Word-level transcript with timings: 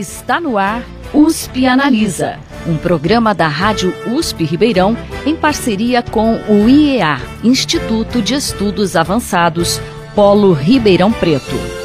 Está 0.00 0.40
no 0.40 0.56
ar 0.56 0.82
USP 1.12 1.66
Analisa, 1.66 2.38
um 2.66 2.78
programa 2.78 3.34
da 3.34 3.46
Rádio 3.46 3.92
USP 4.10 4.44
Ribeirão 4.44 4.96
em 5.26 5.36
parceria 5.36 6.02
com 6.02 6.36
o 6.48 6.66
IEA, 6.66 7.20
Instituto 7.44 8.22
de 8.22 8.32
Estudos 8.32 8.96
Avançados, 8.96 9.78
Polo 10.14 10.54
Ribeirão 10.54 11.12
Preto. 11.12 11.79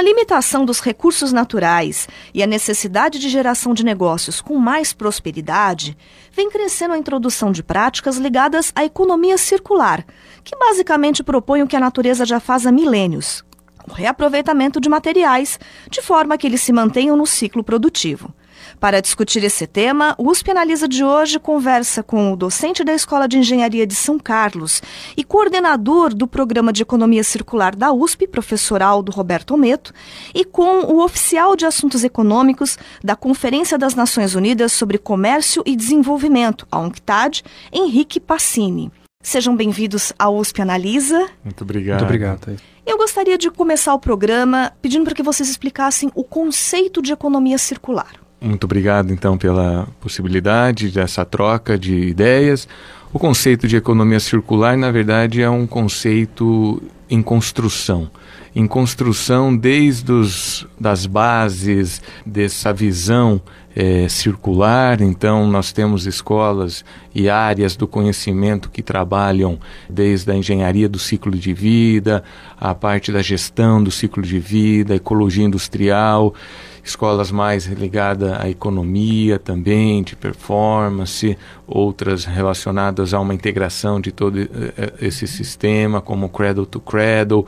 A 0.00 0.02
limitação 0.02 0.64
dos 0.64 0.80
recursos 0.80 1.30
naturais 1.30 2.08
e 2.32 2.42
a 2.42 2.46
necessidade 2.46 3.18
de 3.18 3.28
geração 3.28 3.74
de 3.74 3.84
negócios 3.84 4.40
com 4.40 4.56
mais 4.56 4.94
prosperidade, 4.94 5.94
vem 6.32 6.48
crescendo 6.48 6.94
a 6.94 6.98
introdução 6.98 7.52
de 7.52 7.62
práticas 7.62 8.16
ligadas 8.16 8.72
à 8.74 8.82
economia 8.82 9.36
circular, 9.36 10.06
que 10.42 10.56
basicamente 10.56 11.22
propõe 11.22 11.62
o 11.62 11.66
que 11.66 11.76
a 11.76 11.80
natureza 11.80 12.24
já 12.24 12.40
faz 12.40 12.66
há 12.66 12.72
milênios: 12.72 13.44
o 13.86 13.92
reaproveitamento 13.92 14.80
de 14.80 14.88
materiais, 14.88 15.60
de 15.90 16.00
forma 16.00 16.38
que 16.38 16.46
eles 16.46 16.62
se 16.62 16.72
mantenham 16.72 17.14
no 17.14 17.26
ciclo 17.26 17.62
produtivo. 17.62 18.32
Para 18.80 19.02
discutir 19.02 19.44
esse 19.44 19.66
tema, 19.66 20.14
o 20.16 20.30
USP 20.30 20.50
Analisa 20.50 20.88
de 20.88 21.04
hoje 21.04 21.38
conversa 21.38 22.02
com 22.02 22.32
o 22.32 22.36
docente 22.36 22.82
da 22.82 22.94
Escola 22.94 23.28
de 23.28 23.36
Engenharia 23.36 23.86
de 23.86 23.94
São 23.94 24.18
Carlos 24.18 24.82
e 25.14 25.22
coordenador 25.22 26.14
do 26.14 26.26
Programa 26.26 26.72
de 26.72 26.80
Economia 26.80 27.22
Circular 27.22 27.76
da 27.76 27.92
USP, 27.92 28.26
professor 28.26 28.82
Aldo 28.82 29.12
Roberto 29.12 29.52
Ometo, 29.52 29.92
e 30.34 30.46
com 30.46 30.80
o 30.86 31.04
oficial 31.04 31.54
de 31.54 31.66
Assuntos 31.66 32.04
Econômicos 32.04 32.78
da 33.04 33.14
Conferência 33.14 33.76
das 33.76 33.94
Nações 33.94 34.34
Unidas 34.34 34.72
sobre 34.72 34.96
Comércio 34.96 35.62
e 35.66 35.76
Desenvolvimento, 35.76 36.66
a 36.72 36.78
UNCTAD, 36.78 37.44
Henrique 37.70 38.18
Passini. 38.18 38.90
Sejam 39.22 39.54
bem-vindos 39.54 40.10
ao 40.18 40.34
USP 40.38 40.62
Analisa. 40.62 41.28
Muito 41.44 41.64
obrigado. 41.64 41.98
Muito 41.98 42.04
obrigado. 42.06 42.56
Eu 42.86 42.96
gostaria 42.96 43.36
de 43.36 43.50
começar 43.50 43.92
o 43.92 43.98
programa 43.98 44.72
pedindo 44.80 45.04
para 45.04 45.14
que 45.14 45.22
vocês 45.22 45.50
explicassem 45.50 46.10
o 46.14 46.24
conceito 46.24 47.02
de 47.02 47.12
economia 47.12 47.58
circular. 47.58 48.29
Muito 48.40 48.64
obrigado, 48.64 49.12
então, 49.12 49.36
pela 49.36 49.86
possibilidade 50.00 50.88
dessa 50.88 51.26
troca 51.26 51.78
de 51.78 51.94
ideias. 51.94 52.66
O 53.12 53.18
conceito 53.18 53.68
de 53.68 53.76
economia 53.76 54.18
circular, 54.18 54.78
na 54.78 54.90
verdade, 54.90 55.42
é 55.42 55.50
um 55.50 55.66
conceito 55.66 56.82
em 57.10 57.20
construção. 57.20 58.10
Em 58.56 58.66
construção 58.66 59.54
desde 59.54 60.10
os, 60.10 60.66
das 60.78 61.04
bases 61.04 62.00
dessa 62.24 62.72
visão 62.72 63.42
é, 63.76 64.08
circular. 64.08 65.02
Então, 65.02 65.46
nós 65.46 65.70
temos 65.70 66.06
escolas 66.06 66.82
e 67.14 67.28
áreas 67.28 67.76
do 67.76 67.86
conhecimento 67.86 68.70
que 68.70 68.82
trabalham 68.82 69.58
desde 69.88 70.30
a 70.30 70.34
engenharia 70.34 70.88
do 70.88 70.98
ciclo 70.98 71.32
de 71.32 71.52
vida, 71.52 72.24
a 72.58 72.74
parte 72.74 73.12
da 73.12 73.20
gestão 73.20 73.82
do 73.82 73.90
ciclo 73.90 74.22
de 74.22 74.38
vida, 74.38 74.94
ecologia 74.94 75.44
industrial 75.44 76.34
escolas 76.82 77.30
mais 77.30 77.66
ligadas 77.66 78.32
à 78.32 78.48
economia 78.48 79.38
também, 79.38 80.02
de 80.02 80.16
performance, 80.16 81.36
outras 81.66 82.24
relacionadas 82.24 83.14
a 83.14 83.20
uma 83.20 83.34
integração 83.34 84.00
de 84.00 84.12
todo 84.12 84.40
eh, 84.40 84.48
eh, 84.76 84.92
esse 85.00 85.26
sistema, 85.26 86.00
como 86.00 86.28
Cradle 86.28 86.66
to 86.66 86.80
Cradle. 86.80 87.46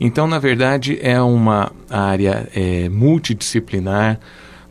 Então, 0.00 0.26
na 0.26 0.38
verdade, 0.38 0.98
é 1.00 1.20
uma 1.20 1.70
área 1.88 2.48
é, 2.54 2.88
multidisciplinar 2.88 4.18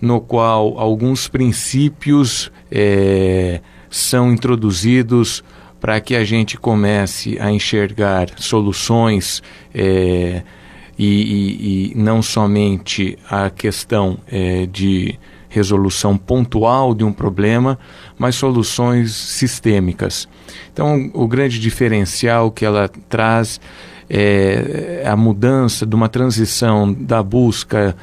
no 0.01 0.19
qual 0.19 0.79
alguns 0.79 1.27
princípios 1.27 2.51
é, 2.69 3.61
são 3.89 4.33
introduzidos 4.33 5.43
para 5.79 5.99
que 6.01 6.15
a 6.15 6.23
gente 6.23 6.57
comece 6.57 7.37
a 7.39 7.51
enxergar 7.51 8.29
soluções 8.37 9.41
é, 9.73 10.43
e, 11.01 11.05
e, 11.05 11.91
e 11.93 11.95
não 11.95 12.21
somente 12.21 13.17
a 13.27 13.49
questão 13.49 14.19
é, 14.27 14.67
de 14.67 15.17
resolução 15.49 16.15
pontual 16.15 16.93
de 16.93 17.03
um 17.03 17.11
problema, 17.11 17.79
mas 18.19 18.35
soluções 18.35 19.11
sistêmicas. 19.11 20.29
Então, 20.71 21.09
o 21.15 21.27
grande 21.27 21.59
diferencial 21.59 22.51
que 22.51 22.63
ela 22.63 22.87
traz 23.09 23.59
é 24.07 25.03
a 25.03 25.15
mudança 25.15 25.87
de 25.87 25.95
uma 25.95 26.07
transição 26.07 26.93
da 26.93 27.23
busca 27.23 27.95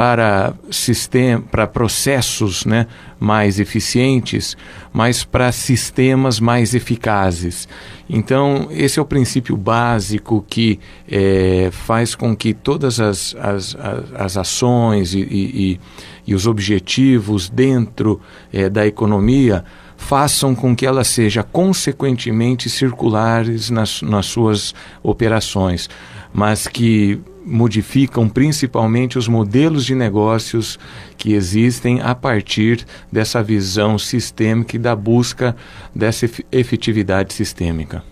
para 0.00 0.54
sistema, 0.70 1.42
para 1.42 1.66
processos 1.66 2.64
né, 2.64 2.86
mais 3.18 3.60
eficientes, 3.60 4.56
mas 4.94 5.24
para 5.24 5.52
sistemas 5.52 6.40
mais 6.40 6.74
eficazes. 6.74 7.68
Então, 8.08 8.68
esse 8.70 8.98
é 8.98 9.02
o 9.02 9.04
princípio 9.04 9.58
básico 9.58 10.42
que 10.48 10.80
é, 11.06 11.68
faz 11.70 12.14
com 12.14 12.34
que 12.34 12.54
todas 12.54 12.98
as, 12.98 13.36
as, 13.38 13.76
as 14.14 14.38
ações 14.38 15.12
e, 15.12 15.20
e, 15.20 15.80
e, 16.26 16.34
os 16.34 16.46
objetivos 16.46 17.50
dentro 17.50 18.22
é, 18.50 18.70
da 18.70 18.86
economia 18.86 19.62
façam 19.98 20.54
com 20.54 20.74
que 20.74 20.86
ela 20.86 21.04
seja 21.04 21.42
consequentemente 21.42 22.70
circulares 22.70 23.68
nas, 23.68 24.00
nas 24.00 24.24
suas 24.24 24.74
operações, 25.02 25.90
mas 26.32 26.66
que 26.66 27.20
modificam 27.44 28.28
principalmente 28.28 29.18
os 29.18 29.28
modelos 29.28 29.84
de 29.84 29.94
negócios 29.94 30.78
que 31.16 31.32
existem 31.32 32.00
a 32.00 32.14
partir 32.14 32.86
dessa 33.10 33.42
visão 33.42 33.98
sistêmica 33.98 34.76
e 34.76 34.78
da 34.78 34.94
busca 34.94 35.56
dessa 35.94 36.28
efetividade 36.52 37.32
sistêmica. 37.32 38.02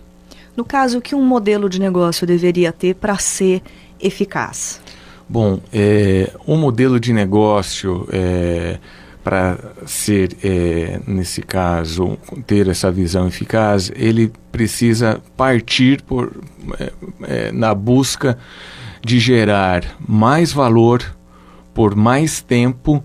No 0.55 0.65
caso, 0.65 0.97
o 0.97 1.01
que 1.01 1.15
um 1.15 1.25
modelo 1.25 1.69
de 1.69 1.79
negócio 1.79 2.27
deveria 2.27 2.71
ter 2.71 2.95
para 2.95 3.17
ser 3.17 3.61
eficaz? 3.99 4.81
Bom, 5.27 5.61
é, 5.71 6.33
um 6.47 6.57
modelo 6.57 6.99
de 6.99 7.13
negócio 7.13 8.07
é, 8.11 8.79
para 9.23 9.57
ser, 9.85 10.35
é, 10.43 10.99
nesse 11.05 11.41
caso, 11.41 12.17
ter 12.47 12.67
essa 12.67 12.91
visão 12.91 13.27
eficaz, 13.27 13.91
ele 13.95 14.31
precisa 14.51 15.21
partir 15.37 16.01
por, 16.01 16.31
é, 16.79 16.91
é, 17.21 17.51
na 17.51 17.75
busca 17.75 18.37
de 19.03 19.19
gerar 19.19 19.83
mais 20.07 20.51
valor 20.51 21.03
por 21.73 21.95
mais 21.95 22.41
tempo 22.41 23.03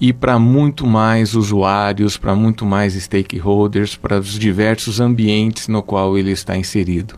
e 0.00 0.12
para 0.12 0.38
muito 0.38 0.86
mais 0.86 1.34
usuários, 1.34 2.16
para 2.16 2.34
muito 2.34 2.66
mais 2.66 2.94
stakeholders, 2.94 3.94
para 3.96 4.18
os 4.18 4.38
diversos 4.38 5.00
ambientes 5.00 5.68
no 5.68 5.82
qual 5.82 6.18
ele 6.18 6.32
está 6.32 6.56
inserido. 6.56 7.14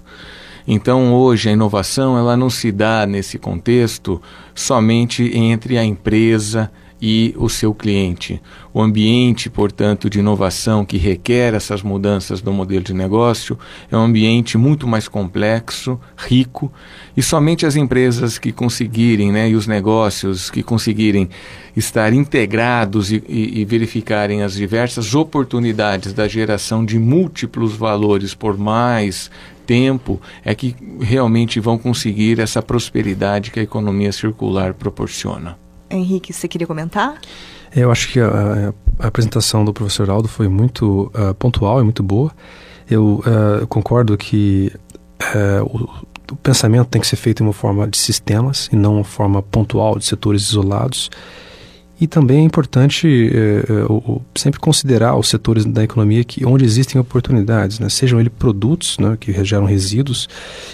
Então, 0.66 1.12
hoje 1.14 1.48
a 1.48 1.52
inovação 1.52 2.16
ela 2.16 2.36
não 2.36 2.48
se 2.48 2.72
dá 2.72 3.06
nesse 3.06 3.38
contexto 3.38 4.20
somente 4.54 5.36
entre 5.36 5.76
a 5.76 5.84
empresa 5.84 6.70
e 7.06 7.34
o 7.36 7.50
seu 7.50 7.74
cliente. 7.74 8.40
O 8.72 8.80
ambiente, 8.80 9.50
portanto, 9.50 10.08
de 10.08 10.20
inovação 10.20 10.86
que 10.86 10.96
requer 10.96 11.52
essas 11.52 11.82
mudanças 11.82 12.40
do 12.40 12.50
modelo 12.50 12.82
de 12.82 12.94
negócio 12.94 13.58
é 13.92 13.96
um 13.96 14.00
ambiente 14.00 14.56
muito 14.56 14.86
mais 14.86 15.06
complexo, 15.06 16.00
rico, 16.16 16.72
e 17.14 17.22
somente 17.22 17.66
as 17.66 17.76
empresas 17.76 18.38
que 18.38 18.50
conseguirem, 18.52 19.30
né, 19.30 19.50
e 19.50 19.54
os 19.54 19.66
negócios 19.66 20.48
que 20.48 20.62
conseguirem 20.62 21.28
estar 21.76 22.10
integrados 22.14 23.12
e, 23.12 23.22
e, 23.28 23.60
e 23.60 23.64
verificarem 23.66 24.40
as 24.40 24.54
diversas 24.54 25.14
oportunidades 25.14 26.14
da 26.14 26.26
geração 26.26 26.82
de 26.86 26.98
múltiplos 26.98 27.76
valores 27.76 28.32
por 28.32 28.56
mais 28.56 29.30
tempo 29.66 30.18
é 30.42 30.54
que 30.54 30.74
realmente 31.02 31.60
vão 31.60 31.76
conseguir 31.76 32.40
essa 32.40 32.62
prosperidade 32.62 33.50
que 33.50 33.60
a 33.60 33.62
economia 33.62 34.10
circular 34.10 34.72
proporciona. 34.72 35.63
Henrique, 35.96 36.32
você 36.32 36.48
queria 36.48 36.66
comentar? 36.66 37.18
Eu 37.74 37.90
acho 37.90 38.12
que 38.12 38.20
a, 38.20 38.72
a 38.98 39.06
apresentação 39.06 39.64
do 39.64 39.72
professor 39.72 40.08
Aldo 40.08 40.28
foi 40.28 40.48
muito 40.48 41.10
uh, 41.14 41.34
pontual 41.34 41.80
e 41.80 41.84
muito 41.84 42.02
boa. 42.02 42.30
Eu 42.88 43.22
uh, 43.26 43.66
concordo 43.66 44.16
que 44.16 44.72
uh, 45.34 45.64
o, 45.64 46.32
o, 46.32 46.36
pensamento 46.36 46.88
tem 46.88 47.00
que 47.00 47.06
ser 47.06 47.16
feito 47.16 47.42
em 47.42 47.46
uma 47.46 47.52
forma 47.52 47.88
de 47.88 47.96
sistemas 47.98 48.68
e 48.72 48.76
não 48.76 48.96
uma 48.96 49.04
forma 49.04 49.42
pontual 49.42 49.98
de 49.98 50.04
setores 50.04 50.42
isolados. 50.42 51.10
E 52.00 52.08
também 52.08 52.40
é 52.40 52.42
importante 52.42 53.06
é, 53.32 53.72
é, 53.72 54.20
sempre 54.34 54.58
considerar 54.58 55.16
os 55.16 55.28
setores 55.28 55.64
da 55.64 55.84
economia 55.84 56.24
que, 56.24 56.44
onde 56.44 56.64
existem 56.64 57.00
oportunidades, 57.00 57.78
né? 57.78 57.88
sejam 57.88 58.18
eles 58.18 58.32
produtos 58.36 58.98
né, 58.98 59.16
que 59.18 59.32
geram 59.44 59.64
resíduos, 59.64 60.28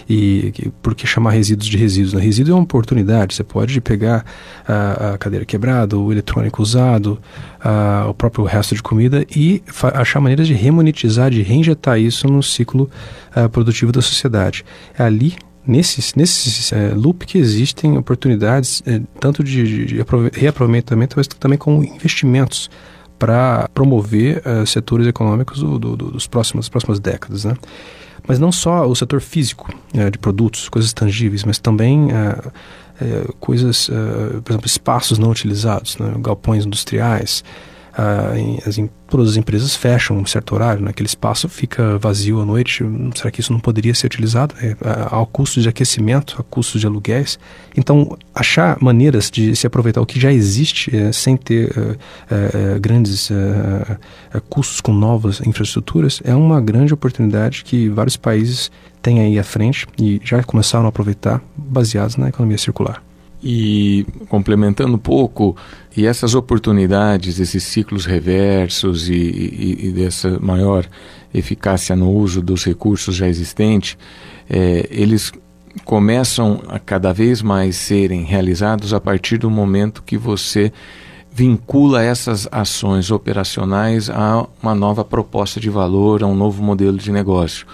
e 0.09 0.51
que, 0.55 0.71
por 0.83 0.95
que 0.95 1.07
chamar 1.07 1.33
resíduos 1.33 1.69
de 1.69 1.77
resíduos? 1.77 2.15
Né? 2.15 2.23
Resíduo 2.23 2.53
é 2.53 2.55
uma 2.55 2.65
oportunidade, 2.65 3.35
você 3.35 3.45
pode 3.45 3.79
pegar 3.83 4.25
a, 4.67 5.13
a 5.13 5.19
cadeira 5.19 5.45
quebrada, 5.45 5.97
o 5.99 6.11
eletrônico 6.11 6.63
usado, 6.63 7.19
a, 7.61 8.07
o 8.09 8.15
próprio 8.15 8.45
resto 8.45 8.75
de 8.75 8.83
comida 8.83 9.27
e 9.37 9.63
achar 9.95 10.21
maneiras 10.21 10.47
de 10.47 10.55
remonetizar, 10.55 11.31
de 11.31 11.43
reinjetar 11.43 12.01
isso 12.01 12.29
no 12.29 12.43
ciclo 12.43 12.91
a, 13.35 13.47
produtivo 13.47 13.93
da 13.93 14.01
sociedade. 14.01 14.65
É 14.99 15.03
ali 15.03 15.35
nesse, 15.67 16.17
nesse 16.17 16.75
é, 16.75 16.89
loop 16.95 17.27
que 17.27 17.39
existem 17.39 17.97
oportunidades 17.97 18.83
é, 18.87 19.01
tanto 19.19 19.45
de, 19.45 19.87
de 19.87 20.05
reaproveitamento, 20.33 21.15
mas 21.17 21.27
também 21.27 21.59
com 21.59 21.83
investimentos 21.85 22.71
para 23.19 23.69
promover 23.75 24.43
uh, 24.47 24.67
setores 24.67 25.07
econômicos 25.07 25.61
do, 25.61 25.79
do, 25.79 25.97
dos 25.97 26.27
próximos, 26.27 26.65
das 26.65 26.71
próximas 26.71 26.99
décadas. 26.99 27.45
Né? 27.45 27.55
Mas 28.27 28.39
não 28.39 28.51
só 28.51 28.87
o 28.87 28.97
setor 28.97 29.21
físico 29.21 29.69
é, 29.93 30.11
de 30.11 30.19
produtos, 30.19 30.71
coisas 30.71 30.93
tangíveis, 30.95 31.45
mas 31.45 31.59
também 31.59 32.09
é, 32.11 32.51
é, 33.05 33.29
coisas, 33.39 33.91
é, 33.91 34.41
por 34.41 34.53
exemplo, 34.53 34.67
espaços 34.67 35.19
não 35.19 35.31
utilizados, 35.31 35.99
né, 35.99 36.15
galpões 36.19 36.65
industriais, 36.65 37.45
ah, 37.97 38.33
as, 38.67 38.79
todas 39.09 39.31
as 39.31 39.37
empresas 39.37 39.75
fecham 39.75 40.17
um 40.19 40.27
certo 40.27 40.55
horário, 40.55 40.83
né? 40.83 40.91
aquele 40.91 41.09
espaço 41.09 41.49
fica 41.49 41.99
vazio 41.99 42.41
à 42.41 42.45
noite. 42.45 42.85
Será 43.15 43.31
que 43.31 43.41
isso 43.41 43.53
não 43.53 43.61
poderia 43.61 43.95
ser 43.95 44.07
utilizado? 44.07 44.55
É, 44.61 44.77
ao 45.11 45.27
custo 45.27 45.61
de 45.61 45.69
aquecimento, 45.69 46.37
a 46.39 46.43
custo 46.43 46.79
de 46.79 46.87
aluguéis. 46.87 47.39
Então, 47.77 48.17
achar 48.35 48.79
maneiras 48.81 49.31
de 49.31 49.55
se 49.57 49.67
aproveitar 49.67 50.01
o 50.01 50.07
que 50.07 50.21
já 50.21 50.33
existe 50.33 50.95
é, 50.97 51.13
sem 51.13 51.37
ter 51.37 51.99
é, 52.31 52.79
grandes 52.79 53.31
custos 54.49 54.81
com 54.81 54.93
novas 54.93 55.41
infraestruturas 55.41 56.21
é 56.25 56.35
uma 56.35 56.61
grande 56.61 56.95
oportunidade 56.95 57.65
que 57.65 57.89
vários 57.89 58.17
países 58.17 58.71
têm 59.03 59.21
aí 59.21 59.39
à 59.39 59.45
frente 59.45 59.87
e 59.99 60.21
já 60.23 60.43
começaram 60.43 60.87
a 60.87 60.89
aproveitar 60.89 61.43
baseados 61.57 62.17
na 62.17 62.29
economia 62.29 62.59
circular. 62.59 63.03
E 63.43 64.07
complementando 64.29 64.95
um 64.95 64.99
pouco, 64.99 65.57
e 65.97 66.07
essas 66.07 66.35
oportunidades, 66.35 67.39
esses 67.41 67.63
ciclos 67.65 68.05
reversos 68.05 69.09
e, 69.09 69.15
e, 69.15 69.87
e 69.87 69.91
dessa 69.93 70.39
maior 70.39 70.87
eficácia 71.33 71.97
no 71.97 72.11
uso 72.13 72.43
dos 72.43 72.65
recursos 72.65 73.17
já 73.17 73.27
existentes, 73.27 73.97
é, 74.49 74.87
eles 74.91 75.33
começam 75.85 76.61
a 76.69 76.79
cada 76.79 77.13
vez 77.13 77.41
mais 77.41 77.77
serem 77.77 78.25
realizados 78.25 78.93
a 78.93 79.01
partir 79.01 79.39
do 79.39 79.51
momento 79.51 80.03
que 80.03 80.19
você 80.19 80.73
vincula 81.33 82.03
essas 82.03 82.49
ações 82.51 83.11
operacionais 83.11 84.11
a 84.11 84.47
uma 84.63 84.75
nova 84.75 85.05
proposta 85.05 85.61
de 85.61 85.71
valor, 85.71 86.23
a 86.23 86.27
um 86.27 86.35
novo 86.35 86.63
modelo 86.63 86.99
de 86.99 87.13
negócio. 87.13 87.67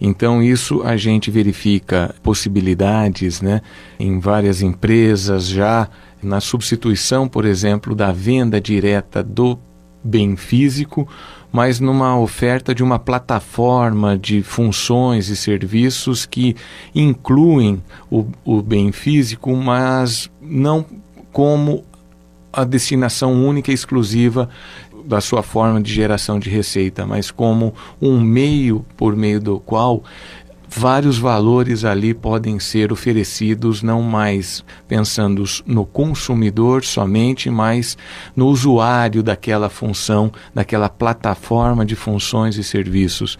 Então, 0.00 0.42
isso 0.42 0.82
a 0.82 0.96
gente 0.96 1.30
verifica 1.30 2.14
possibilidades 2.22 3.42
né, 3.42 3.60
em 3.98 4.18
várias 4.18 4.62
empresas 4.62 5.46
já. 5.46 5.88
Na 6.22 6.40
substituição, 6.40 7.28
por 7.28 7.44
exemplo, 7.44 7.94
da 7.94 8.12
venda 8.12 8.60
direta 8.60 9.22
do 9.22 9.58
bem 10.02 10.36
físico, 10.36 11.06
mas 11.52 11.80
numa 11.80 12.18
oferta 12.18 12.74
de 12.74 12.82
uma 12.82 12.98
plataforma 12.98 14.16
de 14.16 14.42
funções 14.42 15.28
e 15.28 15.36
serviços 15.36 16.24
que 16.24 16.56
incluem 16.94 17.82
o, 18.10 18.26
o 18.44 18.62
bem 18.62 18.92
físico, 18.92 19.54
mas 19.54 20.30
não 20.40 20.84
como 21.32 21.84
a 22.52 22.64
destinação 22.64 23.32
única 23.46 23.70
e 23.70 23.74
exclusiva 23.74 24.48
da 25.10 25.20
sua 25.20 25.42
forma 25.42 25.80
de 25.80 25.92
geração 25.92 26.38
de 26.38 26.48
receita, 26.48 27.04
mas 27.04 27.32
como 27.32 27.74
um 28.00 28.20
meio 28.20 28.86
por 28.96 29.16
meio 29.16 29.40
do 29.40 29.58
qual 29.58 30.04
vários 30.70 31.18
valores 31.18 31.84
ali 31.84 32.14
podem 32.14 32.60
ser 32.60 32.92
oferecidos, 32.92 33.82
não 33.82 34.02
mais 34.02 34.64
pensando 34.86 35.42
no 35.66 35.84
consumidor 35.84 36.84
somente, 36.84 37.50
mas 37.50 37.98
no 38.36 38.46
usuário 38.46 39.22
daquela 39.22 39.68
função, 39.68 40.30
daquela 40.54 40.88
plataforma 40.88 41.84
de 41.84 41.96
funções 41.96 42.56
e 42.56 42.62
serviços. 42.62 43.36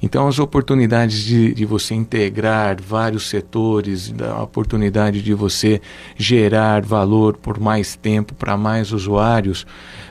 Então, 0.00 0.28
as 0.28 0.38
oportunidades 0.38 1.18
de, 1.18 1.52
de 1.52 1.64
você 1.64 1.94
integrar 1.94 2.76
vários 2.80 3.28
setores, 3.28 4.14
a 4.20 4.42
oportunidade 4.42 5.20
de 5.20 5.34
você 5.34 5.80
gerar 6.16 6.82
valor 6.82 7.36
por 7.36 7.58
mais 7.58 7.96
tempo 7.96 8.34
para 8.34 8.56
mais 8.56 8.92
usuários, 8.92 9.66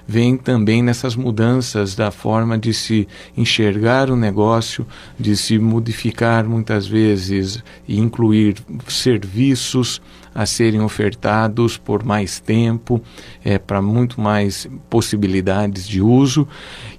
vem 0.07 0.37
também 0.37 0.81
nessas 0.81 1.15
mudanças 1.15 1.93
da 1.93 2.09
forma 2.09 2.57
de 2.57 2.73
se 2.73 3.07
enxergar 3.35 4.09
o 4.09 4.15
negócio, 4.15 4.87
de 5.19 5.35
se 5.35 5.59
modificar 5.59 6.45
muitas 6.45 6.87
vezes 6.87 7.61
e 7.87 7.99
incluir 7.99 8.55
serviços 8.87 10.01
a 10.33 10.45
serem 10.45 10.81
ofertados 10.81 11.77
por 11.77 12.03
mais 12.03 12.39
tempo, 12.39 13.01
é, 13.43 13.57
para 13.57 13.81
muito 13.81 14.21
mais 14.21 14.69
possibilidades 14.87 15.87
de 15.87 15.99
uso, 15.99 16.47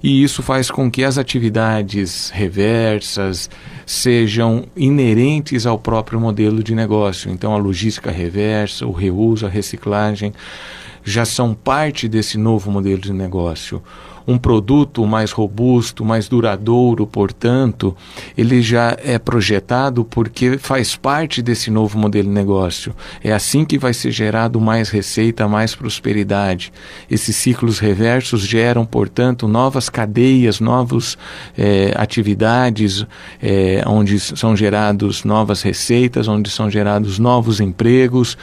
e 0.03 0.21
isso 0.21 0.43
faz 0.43 0.69
com 0.69 0.91
que 0.91 1.05
as 1.05 1.17
atividades 1.17 2.29
reversas 2.31 3.49
sejam 3.85 4.65
inerentes 4.75 5.65
ao 5.65 5.79
próprio 5.79 6.19
modelo 6.19 6.61
de 6.61 6.75
negócio. 6.75 7.31
Então, 7.31 7.53
a 7.53 7.57
logística 7.57 8.11
reversa, 8.11 8.85
o 8.85 8.91
reuso, 8.91 9.45
a 9.45 9.49
reciclagem 9.49 10.33
já 11.03 11.25
são 11.25 11.53
parte 11.53 12.07
desse 12.07 12.37
novo 12.37 12.71
modelo 12.71 13.01
de 13.01 13.13
negócio 13.13 13.81
um 14.27 14.37
produto 14.37 15.05
mais 15.05 15.31
robusto, 15.31 16.05
mais 16.05 16.27
duradouro, 16.27 17.05
portanto, 17.07 17.95
ele 18.37 18.61
já 18.61 18.97
é 19.03 19.17
projetado 19.17 20.03
porque 20.03 20.57
faz 20.57 20.95
parte 20.95 21.41
desse 21.41 21.71
novo 21.71 21.97
modelo 21.97 22.27
de 22.27 22.33
negócio. 22.33 22.95
É 23.23 23.31
assim 23.31 23.65
que 23.65 23.77
vai 23.77 23.93
ser 23.93 24.11
gerado 24.11 24.59
mais 24.59 24.89
receita, 24.89 25.47
mais 25.47 25.75
prosperidade. 25.75 26.71
Esses 27.09 27.35
ciclos 27.35 27.79
reversos 27.79 28.41
geram, 28.41 28.85
portanto, 28.85 29.47
novas 29.47 29.89
cadeias, 29.89 30.59
novas 30.59 31.17
é, 31.57 31.93
atividades, 31.95 33.05
é, 33.41 33.83
onde 33.85 34.19
são 34.19 34.55
gerados 34.55 35.23
novas 35.23 35.61
receitas, 35.61 36.27
onde 36.27 36.49
são 36.49 36.69
gerados 36.69 37.19
novos 37.19 37.59
empregos, 37.59 38.37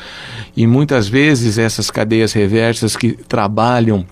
e 0.56 0.67
muitas 0.67 1.08
vezes 1.08 1.58
essas 1.58 1.90
cadeias 1.90 2.32
reversas 2.32 2.96
que 2.96 3.12
trabalham 3.12 4.06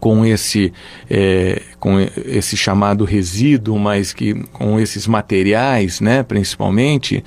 com 0.00 0.24
esse, 0.24 0.72
é, 1.08 1.62
com 1.78 2.00
esse 2.00 2.56
chamado 2.56 3.04
resíduo, 3.04 3.78
mas 3.78 4.12
que 4.12 4.34
com 4.52 4.80
esses 4.80 5.06
materiais, 5.06 6.00
né, 6.00 6.22
principalmente, 6.22 7.22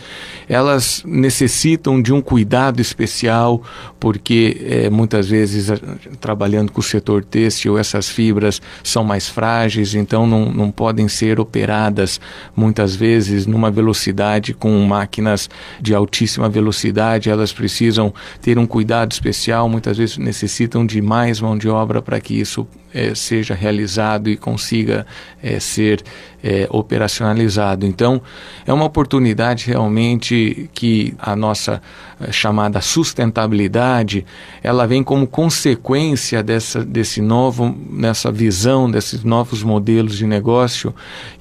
elas 0.47 1.03
necessitam 1.05 2.01
de 2.01 2.11
um 2.11 2.21
cuidado 2.21 2.81
especial, 2.81 3.61
porque 3.99 4.57
é, 4.67 4.89
muitas 4.89 5.27
vezes 5.27 5.71
trabalhando 6.19 6.71
com 6.71 6.79
o 6.79 6.83
setor 6.83 7.23
têxtil, 7.23 7.77
essas 7.77 8.09
fibras 8.09 8.61
são 8.83 9.03
mais 9.03 9.29
frágeis, 9.29 9.93
então 9.93 10.25
não, 10.25 10.51
não 10.51 10.71
podem 10.71 11.07
ser 11.07 11.39
operadas 11.39 12.19
muitas 12.55 12.95
vezes 12.95 13.45
numa 13.45 13.69
velocidade 13.69 14.53
com 14.53 14.79
máquinas 14.81 15.49
de 15.79 15.93
altíssima 15.93 16.49
velocidade, 16.49 17.29
elas 17.29 17.53
precisam 17.53 18.13
ter 18.41 18.57
um 18.57 18.65
cuidado 18.65 19.11
especial, 19.11 19.69
muitas 19.69 19.97
vezes 19.97 20.17
necessitam 20.17 20.85
de 20.85 21.01
mais 21.01 21.39
mão 21.39 21.57
de 21.57 21.69
obra 21.69 22.01
para 22.01 22.19
que 22.19 22.39
isso 22.39 22.67
é, 22.93 23.13
seja 23.13 23.53
realizado 23.53 24.29
e 24.29 24.37
consiga 24.39 25.05
é, 25.43 25.59
ser 25.59 26.03
é, 26.43 26.67
operacionalizado. 26.69 27.85
Então, 27.85 28.21
é 28.65 28.73
uma 28.73 28.85
oportunidade 28.85 29.67
realmente 29.67 30.69
que 30.73 31.13
a 31.19 31.35
nossa 31.35 31.81
é, 32.19 32.31
chamada 32.31 32.81
sustentabilidade, 32.81 34.25
ela 34.63 34.87
vem 34.87 35.03
como 35.03 35.27
consequência 35.27 36.41
dessa, 36.41 36.83
desse 36.83 37.21
novo, 37.21 37.75
nessa 37.89 38.31
visão 38.31 38.89
desses 38.89 39.23
novos 39.23 39.63
modelos 39.63 40.17
de 40.17 40.25
negócio 40.25 40.93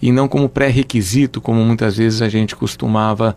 e 0.02 0.10
não 0.12 0.28
como 0.28 0.48
pré-requisito, 0.48 1.40
como 1.40 1.64
muitas 1.64 1.96
vezes 1.96 2.20
a 2.20 2.28
gente 2.28 2.54
costumava 2.56 3.36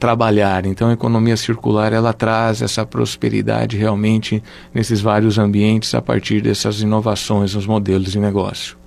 trabalhar. 0.00 0.64
Então, 0.64 0.88
a 0.88 0.94
economia 0.94 1.36
circular 1.36 1.92
ela 1.92 2.12
traz 2.12 2.62
essa 2.62 2.86
prosperidade 2.86 3.76
realmente 3.76 4.42
nesses 4.72 5.00
vários 5.00 5.38
ambientes 5.38 5.94
a 5.94 6.00
partir 6.00 6.40
dessas 6.40 6.80
inovações 6.80 7.54
nos 7.54 7.66
modelos 7.66 8.12
de 8.12 8.18
negócio. 8.18 8.79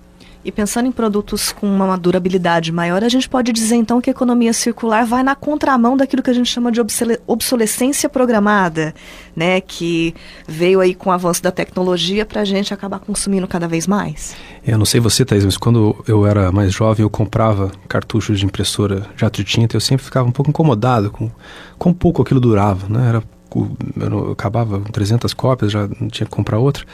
E 0.46 0.52
pensando 0.52 0.88
em 0.88 0.92
produtos 0.92 1.54
com 1.54 1.66
uma 1.66 1.98
durabilidade 1.98 2.70
maior, 2.70 3.02
a 3.02 3.08
gente 3.08 3.30
pode 3.30 3.54
dizer 3.54 3.76
então 3.78 4.02
que 4.02 4.10
a 4.10 4.12
economia 4.12 4.52
circular 4.52 5.06
vai 5.06 5.24
na 5.24 5.36
contramão 5.36 5.96
daquilo 5.96 6.22
que 6.22 6.30
a 6.30 6.34
gente 6.34 6.50
chama 6.50 6.70
de 6.70 6.82
obsolescência 7.26 8.10
programada, 8.10 8.94
né? 9.34 9.62
Que 9.62 10.14
veio 10.46 10.82
aí 10.82 10.94
com 10.94 11.10
o 11.10 11.14
avanço 11.14 11.42
da 11.42 11.50
tecnologia 11.50 12.26
para 12.26 12.42
a 12.42 12.46
gente 12.46 12.74
acabar 12.74 13.00
consumindo 13.00 13.48
cada 13.48 13.70
vez 13.70 13.88
mais. 13.88 14.36
Eu 14.68 14.78
não 14.78 14.86
sei 14.86 15.00
você, 15.00 15.24
Thais, 15.24 15.46
mas 15.46 15.56
quando 15.56 16.04
eu 16.06 16.28
era 16.28 16.52
mais 16.52 16.74
jovem, 16.74 17.04
eu 17.04 17.10
comprava 17.10 17.72
cartuchos 17.88 18.38
de 18.38 18.46
impressora 18.46 19.08
jato 19.16 19.42
de 19.42 19.50
tinta, 19.50 19.78
eu 19.78 19.82
sempre 19.82 20.04
ficava 20.04 20.28
um 20.28 20.32
pouco 20.32 20.50
incomodado 20.50 21.10
com 21.10 21.32
quão 21.78 21.94
pouco 21.94 22.22
aquilo 22.22 22.42
durava, 22.42 22.90
né? 22.90 23.08
Era, 23.08 23.24
eu 23.56 24.32
acabava 24.32 24.82
300 24.92 25.34
cópias, 25.34 25.72
já 25.72 25.88
tinha 26.12 26.26
que 26.26 26.36
comprar 26.36 26.60
outra. 26.60 26.86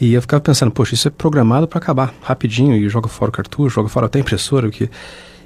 E 0.00 0.14
eu 0.14 0.20
ficava 0.22 0.40
pensando, 0.40 0.72
poxa, 0.72 0.94
isso 0.94 1.08
é 1.08 1.10
programado 1.10 1.68
para 1.68 1.78
acabar 1.78 2.14
rapidinho 2.22 2.74
e 2.74 2.88
joga 2.88 3.08
fora 3.08 3.28
o 3.28 3.32
cartucho, 3.32 3.74
joga 3.74 3.88
fora 3.88 4.06
até 4.06 4.18
a 4.18 4.22
impressora. 4.22 4.66
O 4.68 4.70
que... 4.70 4.88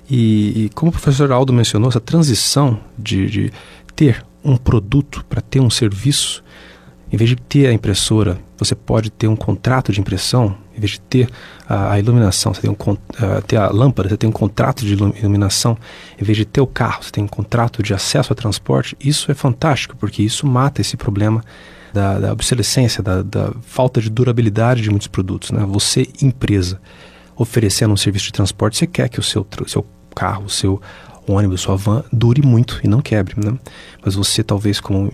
E, 0.09 0.67
e 0.67 0.71
como 0.75 0.91
o 0.91 0.93
professor 0.93 1.33
Aldo 1.33 1.53
mencionou, 1.53 1.89
essa 1.89 2.01
transição 2.01 2.79
de, 2.97 3.27
de 3.29 3.53
ter 3.97 4.25
um 4.45 4.57
produto 4.57 5.25
para 5.29 5.41
ter 5.41 5.61
um 5.61 5.71
serviço, 5.71 6.45
em 7.11 7.17
vez 7.17 7.31
de 7.31 7.37
ter 7.37 7.67
a 7.67 7.73
impressora, 7.73 8.39
você 8.57 8.75
pode 8.75 9.11
ter 9.11 9.27
um 9.27 9.35
contrato 9.35 9.93
de 9.93 10.01
impressão, 10.01 10.57
em 10.77 10.81
vez 10.81 10.93
de 10.93 11.01
ter 11.01 11.29
a, 11.69 11.93
a 11.93 11.99
iluminação, 11.99 12.53
você 12.53 12.61
tem 12.61 12.71
um, 12.71 12.75
uh, 12.75 13.43
ter 13.47 13.57
a 13.57 13.71
lâmpada, 13.71 14.09
você 14.09 14.17
tem 14.17 14.29
um 14.29 14.33
contrato 14.33 14.85
de 14.85 14.93
iluminação, 14.93 15.77
em 16.21 16.25
vez 16.25 16.37
de 16.37 16.45
ter 16.45 16.61
o 16.61 16.67
carro, 16.67 17.03
você 17.03 17.11
tem 17.11 17.25
um 17.25 17.29
contrato 17.29 17.83
de 17.83 17.95
acesso 17.95 18.33
a 18.33 18.37
transporte. 18.37 18.97
Isso 19.01 19.31
é 19.31 19.35
fantástico, 19.35 19.97
porque 19.97 20.23
isso 20.23 20.47
mata 20.47 20.81
esse 20.81 20.97
problema 20.97 21.43
da, 21.95 22.19
da 22.19 22.33
obsolescência, 22.33 23.03
da, 23.03 23.23
da, 23.23 23.53
falta 23.63 24.01
de 24.01 24.11
durabilidade 24.11 24.83
de 24.83 24.91
muitos 24.91 25.07
produtos. 25.07 25.53
Né? 25.53 25.65
Você, 25.69 26.09
empresa, 26.21 26.81
oferecendo 27.37 27.95
um 27.95 27.97
serviço 27.97 28.27
de 28.27 28.33
transporte, 28.33 28.77
você 28.77 28.87
quer 28.87 29.09
que 29.09 29.21
o 29.21 29.23
seu, 29.23 29.47
seu 29.67 29.87
carro, 30.15 30.47
o 30.47 30.51
seu 30.51 30.83
ônibus, 31.27 31.63
sua 31.63 31.77
van, 31.77 32.05
dure 32.13 32.43
muito 32.43 32.81
e 32.85 32.89
não 32.89 33.01
quebre, 33.01 33.35
né? 33.43 33.57
Mas 34.05 34.15
você, 34.15 34.43
talvez, 34.43 34.79
como 34.79 35.11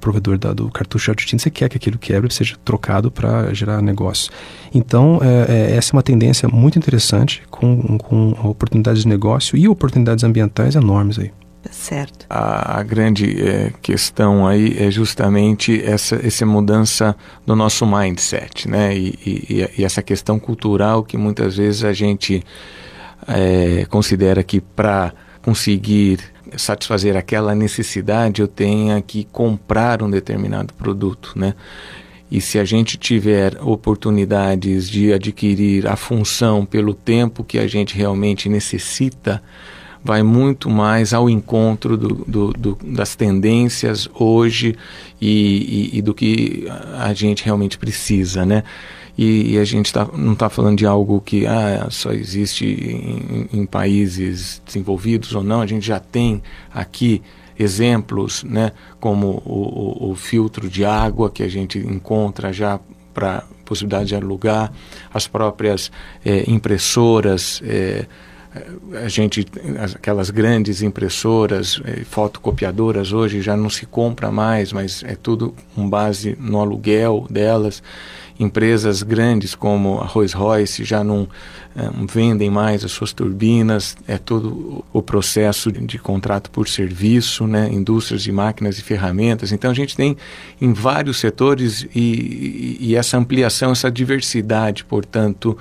provedor 0.00 0.38
da, 0.38 0.54
do 0.54 0.70
cartucho 0.70 1.14
de 1.14 1.26
tinta, 1.26 1.42
você 1.42 1.50
quer 1.50 1.68
que 1.68 1.76
aquilo 1.76 1.98
quebre, 1.98 2.32
seja 2.32 2.56
trocado 2.64 3.10
para 3.10 3.52
gerar 3.52 3.82
negócio. 3.82 4.32
Então, 4.72 5.20
é, 5.22 5.72
é, 5.72 5.76
essa 5.76 5.92
é 5.92 5.94
uma 5.94 6.02
tendência 6.02 6.48
muito 6.48 6.78
interessante, 6.78 7.42
com, 7.50 7.98
com 7.98 8.30
oportunidades 8.48 9.02
de 9.02 9.08
negócio 9.08 9.56
e 9.58 9.68
oportunidades 9.68 10.24
ambientais 10.24 10.74
enormes 10.74 11.18
aí. 11.18 11.30
Certo. 11.70 12.26
A, 12.28 12.80
a 12.80 12.82
grande 12.82 13.40
é, 13.40 13.72
questão 13.80 14.46
aí 14.46 14.76
é 14.78 14.90
justamente 14.90 15.82
essa, 15.84 16.16
essa 16.16 16.44
mudança 16.44 17.16
do 17.46 17.54
nosso 17.54 17.86
mindset, 17.86 18.68
né? 18.68 18.96
E, 18.96 19.18
e, 19.24 19.70
e 19.78 19.84
essa 19.84 20.02
questão 20.02 20.38
cultural 20.38 21.04
que 21.04 21.16
muitas 21.16 21.56
vezes 21.56 21.84
a 21.84 21.92
gente 21.92 22.42
é, 23.28 23.84
considera 23.86 24.42
que 24.42 24.60
para 24.60 25.12
conseguir 25.42 26.18
satisfazer 26.56 27.16
aquela 27.16 27.54
necessidade 27.54 28.42
eu 28.42 28.48
tenha 28.48 29.00
que 29.00 29.24
comprar 29.24 30.02
um 30.02 30.10
determinado 30.10 30.74
produto, 30.74 31.32
né? 31.36 31.54
E 32.30 32.40
se 32.40 32.58
a 32.58 32.64
gente 32.64 32.96
tiver 32.96 33.60
oportunidades 33.60 34.88
de 34.88 35.12
adquirir 35.12 35.86
a 35.86 35.96
função 35.96 36.64
pelo 36.64 36.94
tempo 36.94 37.44
que 37.44 37.58
a 37.58 37.66
gente 37.66 37.94
realmente 37.94 38.48
necessita, 38.48 39.42
vai 40.04 40.22
muito 40.22 40.68
mais 40.68 41.12
ao 41.12 41.30
encontro 41.30 41.96
do, 41.96 42.08
do, 42.26 42.52
do, 42.52 42.78
das 42.82 43.14
tendências 43.14 44.08
hoje 44.14 44.76
e, 45.20 45.90
e, 45.92 45.98
e, 45.98 46.02
do 46.02 46.12
que 46.12 46.66
a 46.98 47.12
gente 47.14 47.44
realmente 47.44 47.78
precisa, 47.78 48.44
né? 48.44 48.64
E, 49.16 49.52
e 49.52 49.58
a 49.58 49.64
gente 49.64 49.92
tá, 49.92 50.08
não 50.14 50.32
está 50.32 50.48
falando 50.48 50.78
de 50.78 50.86
algo 50.86 51.20
que 51.20 51.46
ah, 51.46 51.86
só 51.90 52.12
existe 52.12 52.64
em, 52.66 53.60
em 53.60 53.66
países 53.66 54.62
desenvolvidos 54.64 55.34
ou 55.34 55.44
não, 55.44 55.60
a 55.60 55.66
gente 55.66 55.86
já 55.86 56.00
tem 56.00 56.42
aqui 56.72 57.22
exemplos, 57.58 58.42
né, 58.42 58.72
como 58.98 59.42
o, 59.44 60.06
o, 60.06 60.10
o 60.12 60.14
filtro 60.14 60.68
de 60.68 60.84
água 60.84 61.30
que 61.30 61.42
a 61.42 61.48
gente 61.48 61.78
encontra 61.78 62.52
já 62.52 62.80
para 63.12 63.44
possibilidade 63.64 64.08
de 64.08 64.16
alugar, 64.16 64.72
as 65.12 65.26
próprias 65.26 65.90
é, 66.24 66.50
impressoras, 66.50 67.62
é, 67.64 68.06
a 69.02 69.08
gente 69.08 69.46
aquelas 69.94 70.28
grandes 70.28 70.82
impressoras 70.82 71.80
eh, 71.86 72.02
fotocopiadoras 72.04 73.12
hoje 73.12 73.40
já 73.40 73.56
não 73.56 73.70
se 73.70 73.86
compra 73.86 74.30
mais 74.30 74.72
mas 74.72 75.02
é 75.04 75.16
tudo 75.16 75.54
com 75.74 75.88
base 75.88 76.36
no 76.38 76.60
aluguel 76.60 77.26
delas. 77.30 77.82
Empresas 78.38 79.02
grandes 79.02 79.54
como 79.54 80.00
a 80.00 80.06
Rolls 80.06 80.34
Royce 80.34 80.84
já 80.84 81.02
não 81.02 81.28
eh, 81.74 81.90
vendem 82.12 82.50
mais 82.50 82.84
as 82.84 82.92
suas 82.92 83.12
turbinas. 83.12 83.96
É 84.06 84.18
todo 84.18 84.84
o 84.92 85.00
processo 85.00 85.72
de 85.72 85.98
contrato 85.98 86.50
por 86.50 86.68
serviço 86.68 87.46
né? 87.46 87.70
Indústrias 87.72 88.22
de 88.22 88.32
máquinas 88.32 88.78
e 88.78 88.82
ferramentas. 88.82 89.52
Então 89.52 89.70
a 89.70 89.74
gente 89.74 89.96
tem 89.96 90.16
em 90.60 90.74
vários 90.74 91.18
setores 91.18 91.86
e, 91.94 92.76
e 92.80 92.96
essa 92.96 93.16
ampliação 93.16 93.72
essa 93.72 93.90
diversidade 93.90 94.84
portanto 94.84 95.56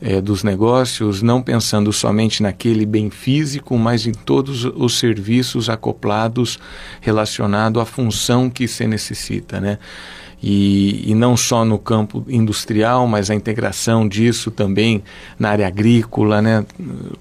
é, 0.00 0.20
dos 0.20 0.44
negócios, 0.44 1.22
não 1.22 1.42
pensando 1.42 1.92
somente 1.92 2.42
naquele 2.42 2.86
bem 2.86 3.10
físico, 3.10 3.76
mas 3.76 4.06
em 4.06 4.12
todos 4.12 4.64
os 4.64 4.98
serviços 4.98 5.68
acoplados 5.68 6.58
relacionados 7.00 7.82
à 7.82 7.84
função 7.84 8.48
que 8.48 8.68
se 8.68 8.86
necessita, 8.86 9.60
né? 9.60 9.78
E, 10.40 11.10
e, 11.10 11.16
não 11.16 11.36
só 11.36 11.64
no 11.64 11.80
campo 11.80 12.24
industrial, 12.28 13.08
mas 13.08 13.28
a 13.28 13.34
integração 13.34 14.06
disso 14.06 14.52
também 14.52 15.02
na 15.36 15.50
área 15.50 15.66
agrícola, 15.66 16.40
né? 16.40 16.64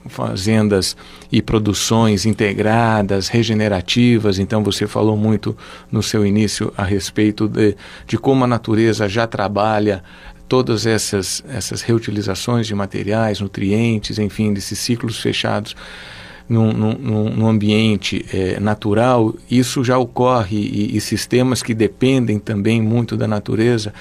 fazendas 0.06 0.96
e 1.32 1.42
produções 1.42 2.28
integradas, 2.28 3.28
regenerativas. 3.28 4.38
Então, 4.38 4.64
você 4.64 4.86
falou 4.86 5.18
muito 5.18 5.58
no 5.92 6.04
seu 6.04 6.24
início 6.24 6.72
a 6.78 6.84
respeito 6.84 7.48
de, 7.48 7.76
de 8.06 8.20
como 8.20 8.44
a 8.44 8.48
natureza 8.48 9.10
já 9.10 9.26
trabalha 9.26 10.04
todas 10.48 10.86
essas, 10.86 11.44
essas 11.50 11.82
reutilizações 11.82 12.68
de 12.68 12.76
materiais, 12.76 13.40
nutrientes, 13.40 14.18
enfim, 14.18 14.54
desses 14.54 14.80
ciclos 14.80 15.20
fechados 15.20 15.76
num, 16.50 16.72
num, 16.72 17.30
num 17.30 17.48
ambiente 17.48 18.26
é, 18.34 18.60
natural, 18.60 19.36
isso 19.52 19.84
já 19.84 19.98
ocorre 19.98 20.58
e, 20.58 20.96
e, 20.96 21.02
sistemas 21.02 21.62
que 21.62 21.74
dependem 21.74 22.40
também 22.40 22.82
muito 22.82 23.18
da 23.18 23.28
natureza, 23.28 23.94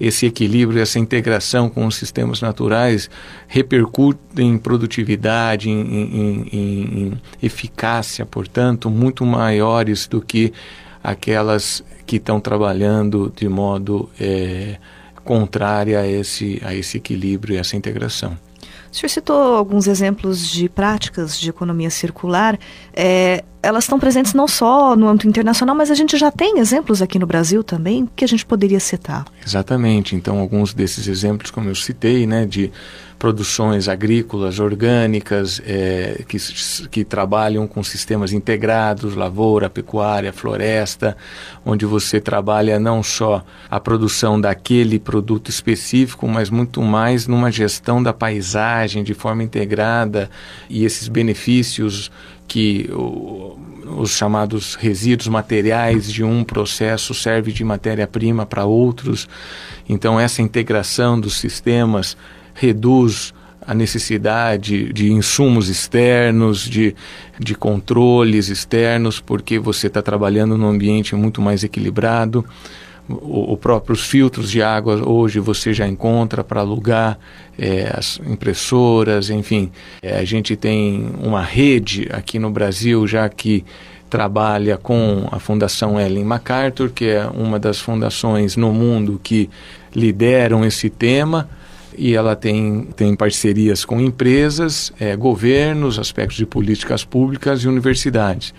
esse 0.00 0.26
equilíbrio, 0.26 0.82
essa 0.82 0.98
integração 0.98 1.68
com 1.68 1.86
os 1.86 1.94
sistemas 1.94 2.40
naturais 2.40 3.08
repercutem 3.46 4.50
em 4.50 4.58
produtividade, 4.58 5.70
em, 5.70 5.80
em, 5.80 6.48
em 6.52 7.12
eficácia, 7.40 8.26
portanto, 8.26 8.90
muito 8.90 9.24
maiores 9.24 10.08
do 10.08 10.20
que 10.20 10.52
aquelas 11.04 11.84
que 12.04 12.16
estão 12.16 12.40
trabalhando 12.40 13.32
de 13.34 13.48
modo 13.48 14.10
é, 14.18 14.76
contrária 15.24 16.00
a 16.00 16.06
esse, 16.06 16.60
a 16.64 16.74
esse 16.74 16.96
equilíbrio 16.96 17.54
e 17.54 17.58
essa 17.58 17.76
integração. 17.76 18.36
O 18.92 18.94
senhor 18.94 19.08
citou 19.08 19.56
alguns 19.56 19.86
exemplos 19.86 20.50
de 20.50 20.68
práticas 20.68 21.40
de 21.40 21.48
economia 21.48 21.88
circular. 21.88 22.58
É, 22.92 23.42
elas 23.62 23.84
estão 23.84 23.98
presentes 23.98 24.34
não 24.34 24.46
só 24.46 24.94
no 24.94 25.08
âmbito 25.08 25.26
internacional, 25.26 25.74
mas 25.74 25.90
a 25.90 25.94
gente 25.94 26.18
já 26.18 26.30
tem 26.30 26.58
exemplos 26.58 27.00
aqui 27.00 27.18
no 27.18 27.26
Brasil 27.26 27.64
também 27.64 28.06
que 28.14 28.22
a 28.22 28.28
gente 28.28 28.44
poderia 28.44 28.78
citar. 28.78 29.24
Exatamente. 29.46 30.14
Então, 30.14 30.38
alguns 30.38 30.74
desses 30.74 31.08
exemplos, 31.08 31.50
como 31.50 31.70
eu 31.70 31.74
citei, 31.74 32.26
né, 32.26 32.44
de 32.44 32.70
produções 33.22 33.88
agrícolas 33.88 34.58
orgânicas 34.58 35.62
é, 35.64 36.24
que, 36.26 36.36
que 36.90 37.04
trabalham 37.04 37.68
com 37.68 37.80
sistemas 37.80 38.32
integrados, 38.32 39.14
lavoura, 39.14 39.70
pecuária, 39.70 40.32
floresta, 40.32 41.16
onde 41.64 41.86
você 41.86 42.20
trabalha 42.20 42.80
não 42.80 43.00
só 43.00 43.44
a 43.70 43.78
produção 43.78 44.40
daquele 44.40 44.98
produto 44.98 45.50
específico, 45.50 46.26
mas 46.26 46.50
muito 46.50 46.82
mais 46.82 47.28
numa 47.28 47.48
gestão 47.52 48.02
da 48.02 48.12
paisagem 48.12 49.04
de 49.04 49.14
forma 49.14 49.44
integrada 49.44 50.28
e 50.68 50.84
esses 50.84 51.06
benefícios 51.06 52.10
que 52.48 52.90
o, 52.92 53.56
os 53.98 54.16
chamados 54.16 54.74
resíduos 54.74 55.28
materiais 55.28 56.12
de 56.12 56.24
um 56.24 56.42
processo 56.42 57.14
serve 57.14 57.52
de 57.52 57.62
matéria-prima 57.62 58.44
para 58.44 58.64
outros. 58.64 59.28
Então 59.88 60.18
essa 60.18 60.42
integração 60.42 61.20
dos 61.20 61.36
sistemas 61.36 62.16
reduz 62.54 63.32
a 63.66 63.74
necessidade 63.74 64.92
de 64.92 65.12
insumos 65.12 65.68
externos, 65.68 66.68
de, 66.68 66.94
de 67.38 67.54
controles 67.54 68.48
externos, 68.48 69.20
porque 69.20 69.58
você 69.58 69.86
está 69.86 70.02
trabalhando 70.02 70.58
num 70.58 70.68
ambiente 70.68 71.14
muito 71.14 71.40
mais 71.40 71.62
equilibrado. 71.62 72.44
O, 73.08 73.52
o 73.52 73.56
próprios 73.56 74.04
filtros 74.06 74.50
de 74.50 74.62
água 74.62 75.08
hoje 75.08 75.40
você 75.40 75.72
já 75.74 75.86
encontra 75.86 76.42
para 76.42 76.60
alugar 76.60 77.18
é, 77.58 77.92
as 77.96 78.20
impressoras, 78.26 79.28
enfim. 79.30 79.70
É, 80.00 80.18
a 80.18 80.24
gente 80.24 80.56
tem 80.56 81.10
uma 81.20 81.42
rede 81.42 82.08
aqui 82.12 82.38
no 82.38 82.50
Brasil 82.50 83.06
já 83.06 83.28
que 83.28 83.64
trabalha 84.08 84.76
com 84.76 85.26
a 85.32 85.38
Fundação 85.38 85.98
Ellen 85.98 86.24
MacArthur, 86.24 86.90
que 86.90 87.06
é 87.06 87.26
uma 87.26 87.58
das 87.58 87.80
fundações 87.80 88.56
no 88.56 88.72
mundo 88.72 89.20
que 89.22 89.48
lideram 89.94 90.64
esse 90.64 90.90
tema 90.90 91.48
e 91.96 92.14
ela 92.14 92.34
tem, 92.36 92.88
tem 92.96 93.14
parcerias 93.14 93.84
com 93.84 94.00
empresas, 94.00 94.92
é, 94.98 95.16
governos, 95.16 95.98
aspectos 95.98 96.36
de 96.36 96.46
políticas 96.46 97.04
públicas 97.04 97.62
e 97.62 97.68
universidades. 97.68 98.54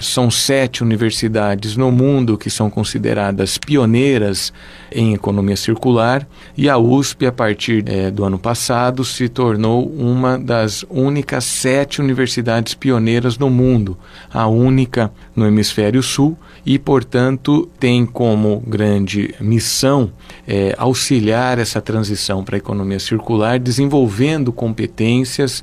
São 0.00 0.30
sete 0.30 0.82
universidades 0.82 1.76
no 1.76 1.90
mundo 1.90 2.36
que 2.36 2.50
são 2.50 2.68
consideradas 2.68 3.58
pioneiras 3.58 4.52
em 4.92 5.14
economia 5.14 5.56
circular 5.56 6.26
e 6.56 6.68
a 6.68 6.78
USP, 6.78 7.26
a 7.26 7.32
partir 7.32 7.84
é, 7.88 8.10
do 8.10 8.24
ano 8.24 8.38
passado, 8.38 9.04
se 9.04 9.28
tornou 9.28 9.86
uma 9.86 10.38
das 10.38 10.84
únicas 10.88 11.44
sete 11.44 12.00
universidades 12.00 12.74
pioneiras 12.74 13.38
no 13.38 13.50
mundo, 13.50 13.96
a 14.32 14.46
única 14.46 15.12
no 15.34 15.46
hemisfério 15.46 16.02
sul 16.02 16.36
e, 16.64 16.78
portanto, 16.78 17.68
tem 17.78 18.04
como 18.04 18.62
grande 18.66 19.34
missão 19.40 20.10
é, 20.46 20.74
auxiliar 20.76 21.58
essa 21.58 21.80
transição 21.80 22.44
para 22.44 22.56
a 22.56 22.58
economia 22.58 22.98
circular, 22.98 23.58
desenvolvendo 23.58 24.52
competências 24.52 25.62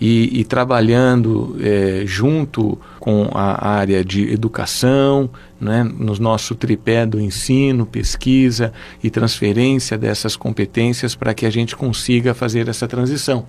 e, 0.00 0.40
e 0.40 0.44
trabalhando 0.44 1.56
é, 1.60 2.02
junto 2.04 2.78
com 3.00 3.28
a 3.32 3.68
área 3.68 4.04
de 4.04 4.32
educação, 4.32 5.28
né, 5.60 5.82
no 5.82 6.14
nosso 6.16 6.54
tripé 6.54 7.04
do 7.04 7.20
ensino, 7.20 7.84
pesquisa 7.84 8.72
e 9.02 9.10
transferência 9.10 9.98
dessas 9.98 10.36
competências 10.36 11.14
para 11.14 11.34
que 11.34 11.44
a 11.44 11.50
gente 11.50 11.74
consiga 11.74 12.32
fazer 12.32 12.68
essa 12.68 12.86
transição. 12.86 13.46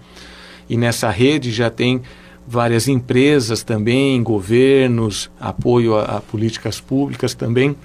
E 0.68 0.76
nessa 0.76 1.10
rede 1.10 1.52
já 1.52 1.70
tem 1.70 2.02
várias 2.48 2.88
empresas 2.88 3.62
também, 3.62 4.22
governos, 4.24 5.30
apoio 5.40 5.96
a, 5.96 6.18
a 6.18 6.22
políticas 6.22 6.80
públicas 6.80 7.36
também, 7.36 7.76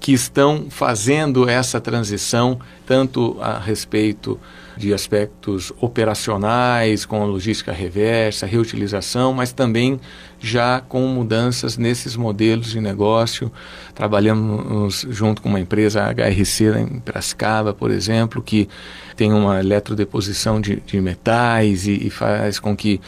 que 0.00 0.12
estão 0.12 0.66
fazendo 0.68 1.48
essa 1.48 1.80
transição, 1.80 2.58
tanto 2.86 3.36
a 3.40 3.58
respeito 3.58 4.40
de 4.80 4.94
aspectos 4.94 5.70
operacionais, 5.78 7.04
com 7.04 7.22
a 7.22 7.26
logística 7.26 7.70
reversa, 7.70 8.46
reutilização, 8.46 9.32
mas 9.32 9.52
também 9.52 10.00
já 10.40 10.80
com 10.80 11.06
mudanças 11.06 11.76
nesses 11.76 12.16
modelos 12.16 12.70
de 12.70 12.80
negócio. 12.80 13.52
Trabalhamos 13.94 15.06
junto 15.10 15.42
com 15.42 15.50
uma 15.50 15.60
empresa 15.60 16.02
HRC 16.10 16.78
em 16.78 16.98
Piracicaba, 16.98 17.74
por 17.74 17.90
exemplo, 17.90 18.40
que 18.40 18.68
tem 19.14 19.32
uma 19.32 19.60
eletrodeposição 19.60 20.60
de, 20.60 20.76
de 20.86 20.98
metais 20.98 21.86
e, 21.86 22.06
e 22.06 22.10
faz 22.10 22.58
com 22.58 22.74
que 22.74 23.00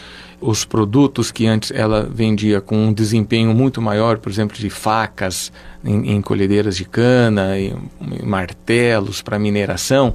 os 0.43 0.65
produtos 0.65 1.31
que 1.31 1.47
antes 1.47 1.71
ela 1.71 2.03
vendia 2.03 2.61
com 2.61 2.77
um 2.89 2.93
desempenho 2.93 3.55
muito 3.55 3.81
maior, 3.81 4.19
por 4.19 4.31
exemplo, 4.31 4.59
de 4.59 4.69
facas 4.69 5.51
em, 5.83 6.13
em 6.13 6.21
colhedeiras 6.21 6.77
de 6.77 6.85
cana, 6.85 7.59
e 7.59 7.73
martelos 8.23 9.23
para 9.23 9.39
mineração, 9.39 10.15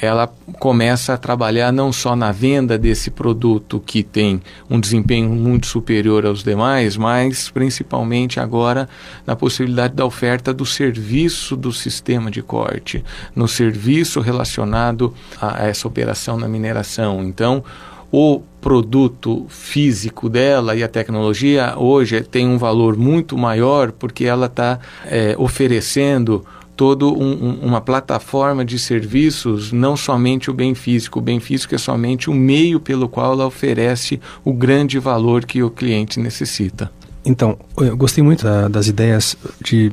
ela 0.00 0.32
começa 0.58 1.14
a 1.14 1.16
trabalhar 1.16 1.72
não 1.72 1.92
só 1.92 2.16
na 2.16 2.32
venda 2.32 2.78
desse 2.78 3.10
produto 3.10 3.82
que 3.84 4.02
tem 4.02 4.40
um 4.70 4.80
desempenho 4.80 5.28
muito 5.30 5.66
superior 5.66 6.24
aos 6.24 6.42
demais, 6.42 6.96
mas 6.96 7.50
principalmente 7.50 8.40
agora 8.40 8.88
na 9.26 9.36
possibilidade 9.36 9.94
da 9.94 10.04
oferta 10.04 10.52
do 10.52 10.64
serviço 10.64 11.56
do 11.56 11.72
sistema 11.72 12.30
de 12.30 12.42
corte, 12.42 13.04
no 13.34 13.46
serviço 13.46 14.20
relacionado 14.20 15.14
a 15.40 15.66
essa 15.66 15.86
operação 15.86 16.36
na 16.36 16.48
mineração. 16.48 17.22
Então, 17.22 17.62
o 18.10 18.42
produto 18.60 19.46
físico 19.48 20.28
dela 20.28 20.76
e 20.76 20.82
a 20.82 20.88
tecnologia 20.88 21.74
hoje 21.78 22.20
tem 22.20 22.46
um 22.46 22.58
valor 22.58 22.96
muito 22.96 23.38
maior 23.38 23.90
porque 23.90 24.24
ela 24.24 24.46
está 24.46 24.78
é, 25.06 25.34
oferecendo 25.38 26.44
toda 26.82 27.06
um, 27.06 27.60
uma 27.62 27.80
plataforma 27.80 28.64
de 28.64 28.76
serviços, 28.76 29.70
não 29.70 29.96
somente 29.96 30.50
o 30.50 30.52
bem 30.52 30.74
físico. 30.74 31.20
O 31.20 31.22
bem 31.22 31.38
físico 31.38 31.76
é 31.76 31.78
somente 31.78 32.28
o 32.28 32.34
meio 32.34 32.80
pelo 32.80 33.08
qual 33.08 33.34
ela 33.34 33.46
oferece 33.46 34.20
o 34.44 34.52
grande 34.52 34.98
valor 34.98 35.44
que 35.44 35.62
o 35.62 35.70
cliente 35.70 36.18
necessita. 36.18 36.90
Então, 37.24 37.56
eu 37.76 37.96
gostei 37.96 38.24
muito 38.24 38.42
da, 38.42 38.66
das 38.66 38.88
ideias 38.88 39.36
de 39.64 39.92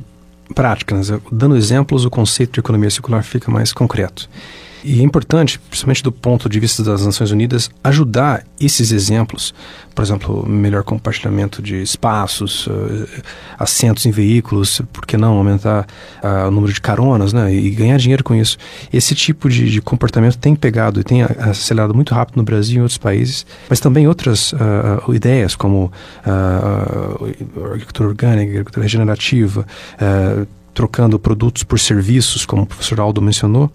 práticas. 0.52 1.12
Dando 1.30 1.56
exemplos, 1.56 2.04
o 2.04 2.10
conceito 2.10 2.54
de 2.54 2.58
economia 2.58 2.90
circular 2.90 3.22
fica 3.22 3.52
mais 3.52 3.72
concreto. 3.72 4.28
E 4.82 5.00
é 5.00 5.02
importante, 5.02 5.58
principalmente 5.58 6.02
do 6.02 6.12
ponto 6.12 6.48
de 6.48 6.58
vista 6.58 6.82
das 6.82 7.04
Nações 7.04 7.30
Unidas, 7.30 7.70
ajudar 7.84 8.44
esses 8.58 8.92
exemplos, 8.92 9.54
por 9.94 10.02
exemplo, 10.02 10.48
melhor 10.48 10.82
compartilhamento 10.82 11.60
de 11.60 11.82
espaços, 11.82 12.66
uh, 12.66 13.06
assentos 13.58 14.06
em 14.06 14.10
veículos, 14.10 14.80
por 14.92 15.04
que 15.04 15.16
não 15.16 15.36
aumentar 15.36 15.86
uh, 16.22 16.48
o 16.48 16.50
número 16.50 16.72
de 16.72 16.80
caronas 16.80 17.32
né, 17.32 17.52
e 17.52 17.70
ganhar 17.70 17.98
dinheiro 17.98 18.24
com 18.24 18.34
isso. 18.34 18.56
Esse 18.92 19.14
tipo 19.14 19.48
de, 19.48 19.70
de, 19.70 19.82
comportamento 19.82 20.38
tem 20.38 20.54
pegado 20.54 21.00
e 21.00 21.04
tem 21.04 21.22
acelerado 21.22 21.94
muito 21.94 22.14
rápido 22.14 22.36
no 22.36 22.42
Brasil 22.42 22.76
e 22.76 22.78
em 22.78 22.82
outros 22.82 22.98
países, 22.98 23.44
mas 23.68 23.80
também 23.80 24.08
outras 24.08 24.52
uh, 24.52 25.14
ideias 25.14 25.54
como 25.54 25.92
agricultura 27.72 28.08
orgânica, 28.08 28.50
agricultura 28.52 28.82
regenerativa, 28.84 29.66
trocando 30.72 31.18
produtos 31.18 31.62
por 31.62 31.78
serviços, 31.78 32.46
como 32.46 32.62
o 32.62 32.66
professor 32.66 33.00
Aldo 33.00 33.20
mencionou 33.20 33.70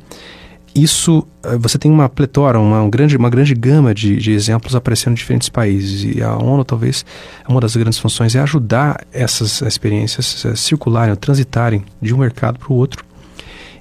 isso 0.76 1.26
eh, 1.42 1.58
você 1.58 1.78
tem 1.78 1.90
uma 1.90 2.10
pletora, 2.10 2.60
uma, 2.60 2.82
um 2.82 2.90
grande, 2.90 3.16
uma 3.16 3.30
grande 3.30 3.56
gama 3.56 3.96
de, 3.96 4.18
de, 4.18 4.34
exemplos 4.34 4.76
aparecendo 4.76 5.14
em 5.14 5.16
diferentes 5.16 5.48
países. 5.48 6.04
E 6.04 6.22
a 6.22 6.36
ONU, 6.36 6.66
talvez, 6.66 7.06
uma 7.48 7.62
das 7.62 7.76
grandes 7.78 7.98
funções 7.98 8.36
é 8.36 8.40
ajudar 8.42 9.06
essas 9.14 9.62
experiências 9.62 10.46
a 10.46 10.56
circularem, 10.56 11.14
a 11.14 11.16
transitarem 11.16 11.86
de 12.02 12.14
um 12.14 12.18
mercado 12.18 12.60
para 12.60 12.74
o 12.74 12.76
outro. 12.76 13.06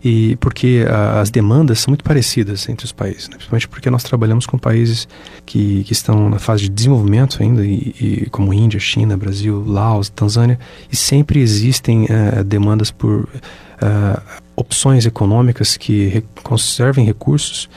E 0.04 0.36
porque 0.36 0.84
a, 0.88 1.20
as 1.20 1.30
demandas 1.30 1.80
são 1.80 1.90
muito 1.90 2.04
parecidas 2.04 2.68
entre 2.68 2.84
os 2.84 2.92
países, 2.92 3.28
né? 3.28 3.36
principalmente 3.36 3.66
porque 3.66 3.90
nós 3.90 4.04
trabalhamos 4.04 4.46
com 4.46 4.58
países 4.58 5.08
que, 5.46 5.82
que 5.84 5.92
estão 5.94 6.28
na 6.28 6.38
fase 6.38 6.64
de 6.64 6.68
desenvolvimento 6.68 7.42
ainda, 7.42 7.64
e, 7.64 7.94
e 7.98 8.28
como 8.30 8.52
Índia, 8.52 8.78
China, 8.78 9.16
Brasil, 9.16 9.64
Laos, 9.66 10.10
Tanzânia, 10.10 10.58
e 10.92 10.94
sempre 10.94 11.40
existem 11.40 12.04
uh, 12.04 12.44
demandas 12.44 12.90
por 12.90 13.22
uh, 13.22 14.43
opções 14.56 15.06
econômicas 15.06 15.76
que 15.76 16.24
conservem 16.42 17.04
recursos, 17.04 17.68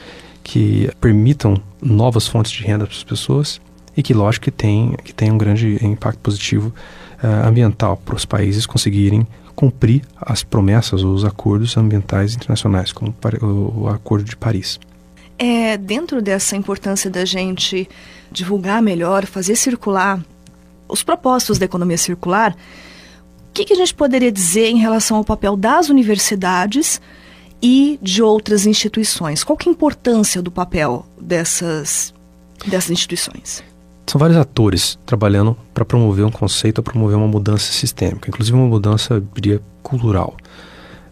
que 0.42 0.90
permitam 1.00 1.60
novas 1.82 2.26
fontes 2.26 2.52
de 2.52 2.62
renda 2.62 2.86
para 2.86 2.94
as 2.94 3.04
pessoas 3.04 3.60
e 3.96 4.02
que, 4.02 4.14
lógico, 4.14 4.44
que 4.44 4.50
tem, 4.50 4.94
que 5.04 5.12
tem 5.12 5.30
um 5.30 5.38
grande 5.38 5.84
impacto 5.84 6.18
positivo 6.20 6.72
uh, 7.22 7.46
ambiental 7.46 7.96
para 7.96 8.14
os 8.14 8.24
países 8.24 8.64
conseguirem 8.64 9.26
cumprir 9.58 10.02
as 10.20 10.44
promessas 10.44 11.02
ou 11.02 11.12
os 11.12 11.24
acordos 11.24 11.76
ambientais 11.76 12.36
internacionais, 12.36 12.92
como 12.92 13.12
o, 13.42 13.88
Acordo 13.88 14.24
de 14.24 14.36
Paris. 14.36 14.78
É, 15.36 15.76
dentro 15.76 16.22
dessa 16.22 16.54
importância 16.54 17.10
da 17.10 17.24
gente 17.24 17.88
divulgar 18.30 18.80
melhor, 18.80 19.26
fazer 19.26 19.56
circular 19.56 20.20
os 20.88 21.02
propósitos 21.02 21.58
da 21.58 21.64
economia 21.64 21.98
circular, 21.98 22.56
que, 23.58 23.64
que 23.64 23.72
a 23.72 23.76
gente 23.76 23.94
poderia 23.94 24.30
dizer 24.30 24.68
em 24.68 24.78
relação 24.78 25.16
ao 25.16 25.24
papel 25.24 25.56
das 25.56 25.88
universidades 25.88 27.00
e 27.60 27.98
de 28.00 28.22
outras 28.22 28.66
instituições? 28.66 29.42
Qual 29.42 29.56
que 29.56 29.68
é 29.68 29.72
a 29.72 29.74
importância 29.74 30.40
do 30.40 30.50
papel 30.50 31.04
dessas, 31.20 32.14
dessas 32.66 32.90
instituições? 32.90 33.62
São 34.06 34.18
vários 34.18 34.38
atores 34.38 34.98
trabalhando 35.04 35.56
para 35.74 35.84
promover 35.84 36.24
um 36.24 36.30
conceito, 36.30 36.82
para 36.82 36.92
promover 36.92 37.16
uma 37.16 37.26
mudança 37.26 37.72
sistêmica, 37.72 38.28
inclusive 38.28 38.56
uma 38.56 38.66
mudança, 38.66 39.14
eu 39.14 39.26
diria, 39.34 39.60
cultural. 39.82 40.36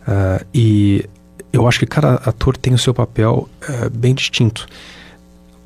Uh, 0.02 0.46
e 0.54 1.04
eu 1.52 1.66
acho 1.66 1.80
que 1.80 1.86
cada 1.86 2.14
ator 2.14 2.56
tem 2.56 2.72
o 2.72 2.78
seu 2.78 2.94
papel 2.94 3.48
uh, 3.68 3.90
bem 3.90 4.14
distinto. 4.14 4.66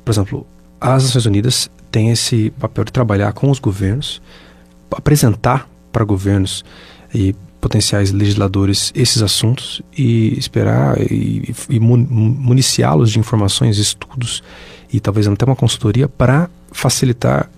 Por 0.03 0.11
exemplo, 0.11 0.47
as 0.79 1.03
Nações 1.03 1.25
Unidas 1.27 1.69
têm 1.91 2.09
esse 2.09 2.49
papel 2.59 2.83
de 2.83 2.91
trabalhar 2.91 3.33
com 3.33 3.51
os 3.51 3.59
governos, 3.59 4.21
apresentar 4.91 5.70
para 5.91 6.03
governos 6.03 6.63
e 7.13 7.35
potenciais 7.59 8.11
legisladores 8.11 8.91
esses 8.95 9.21
assuntos 9.21 9.81
e 9.95 10.37
esperar 10.37 10.99
e, 10.99 11.53
e 11.69 11.79
municiá-los 11.79 13.11
de 13.11 13.19
informações, 13.19 13.77
estudos 13.77 14.43
e 14.91 14.99
talvez 14.99 15.27
até 15.27 15.45
uma 15.45 15.55
consultoria 15.55 16.07
para 16.07 16.49
facilitar 16.71 17.49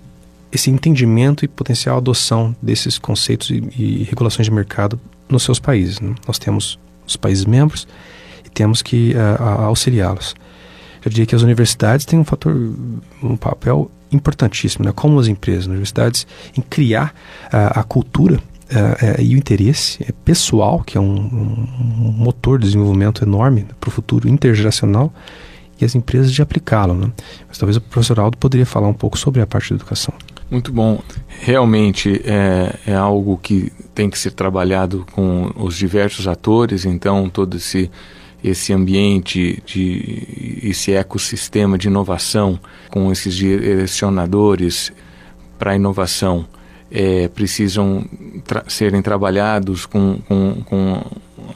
esse 0.51 0.69
entendimento 0.69 1.43
e 1.43 1.47
potencial 1.47 1.97
adoção 1.97 2.55
desses 2.61 2.99
conceitos 2.99 3.49
e, 3.49 3.63
e 3.75 4.03
regulações 4.03 4.45
de 4.45 4.51
mercado 4.51 4.99
nos 5.27 5.43
seus 5.43 5.59
países. 5.59 5.99
Né? 5.99 6.13
Nós 6.27 6.37
temos 6.37 6.77
os 7.07 7.15
países 7.15 7.45
membros 7.45 7.87
e 8.45 8.49
temos 8.49 8.81
que 8.81 9.13
uh, 9.13 9.63
auxiliá-los. 9.63 10.35
Eu 11.05 11.09
diria 11.09 11.25
que 11.25 11.35
as 11.35 11.41
universidades 11.41 12.05
têm 12.05 12.19
um 12.19 12.23
fator, 12.23 12.55
um 13.21 13.35
papel 13.35 13.91
importantíssimo, 14.11 14.85
né? 14.85 14.91
como 14.93 15.19
as 15.19 15.27
empresas, 15.27 15.63
as 15.63 15.67
universidades, 15.67 16.27
em 16.57 16.61
criar 16.61 17.13
uh, 17.45 17.79
a 17.79 17.83
cultura 17.83 18.35
uh, 18.35 19.19
uh, 19.19 19.21
e 19.21 19.35
o 19.35 19.37
interesse 19.37 20.05
pessoal, 20.23 20.83
que 20.83 20.97
é 20.97 21.01
um, 21.01 21.15
um 21.15 22.13
motor 22.15 22.59
de 22.59 22.65
desenvolvimento 22.65 23.23
enorme 23.23 23.65
para 23.79 23.87
o 23.87 23.91
futuro 23.91 24.29
intergeracional, 24.29 25.11
e 25.79 25.85
as 25.85 25.95
empresas 25.95 26.31
de 26.31 26.41
aplicá-lo. 26.41 26.93
Né? 26.93 27.11
Mas 27.47 27.57
talvez 27.57 27.77
o 27.77 27.81
professor 27.81 28.19
Aldo 28.19 28.37
poderia 28.37 28.65
falar 28.65 28.87
um 28.87 28.93
pouco 28.93 29.17
sobre 29.17 29.41
a 29.41 29.47
parte 29.47 29.71
da 29.71 29.75
educação. 29.75 30.13
Muito 30.49 30.71
bom. 30.71 31.01
Realmente 31.41 32.21
é, 32.23 32.75
é 32.85 32.93
algo 32.93 33.37
que 33.37 33.71
tem 33.95 34.09
que 34.09 34.19
ser 34.19 34.31
trabalhado 34.31 35.05
com 35.11 35.51
os 35.55 35.75
diversos 35.75 36.27
atores, 36.27 36.85
então 36.85 37.27
todo 37.27 37.57
esse 37.57 37.89
esse 38.43 38.73
ambiente 38.73 39.61
de 39.65 40.59
esse 40.63 40.91
ecossistema 40.91 41.77
de 41.77 41.87
inovação 41.87 42.59
com 42.89 43.11
esses 43.11 43.33
direcionadores 43.33 44.91
para 45.57 45.75
inovação 45.75 46.45
é, 46.91 47.27
precisam 47.27 48.05
tra 48.45 48.65
serem 48.67 49.01
trabalhados 49.01 49.85
com, 49.85 50.19
com, 50.27 50.61
com 50.65 51.03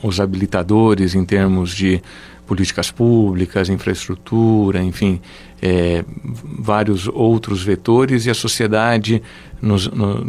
os 0.02 0.20
habilitadores 0.20 1.14
em 1.14 1.26
termos 1.26 1.76
de 1.76 2.02
políticas 2.48 2.90
públicas, 2.90 3.68
infraestrutura, 3.68 4.82
enfim, 4.82 5.22
é, 5.62 6.06
vários 6.24 7.08
outros 7.08 7.62
vetores 7.62 8.26
e 8.26 8.30
a 8.30 8.34
sociedade 8.34 9.22
nos, 9.62 9.88
no, 9.90 10.24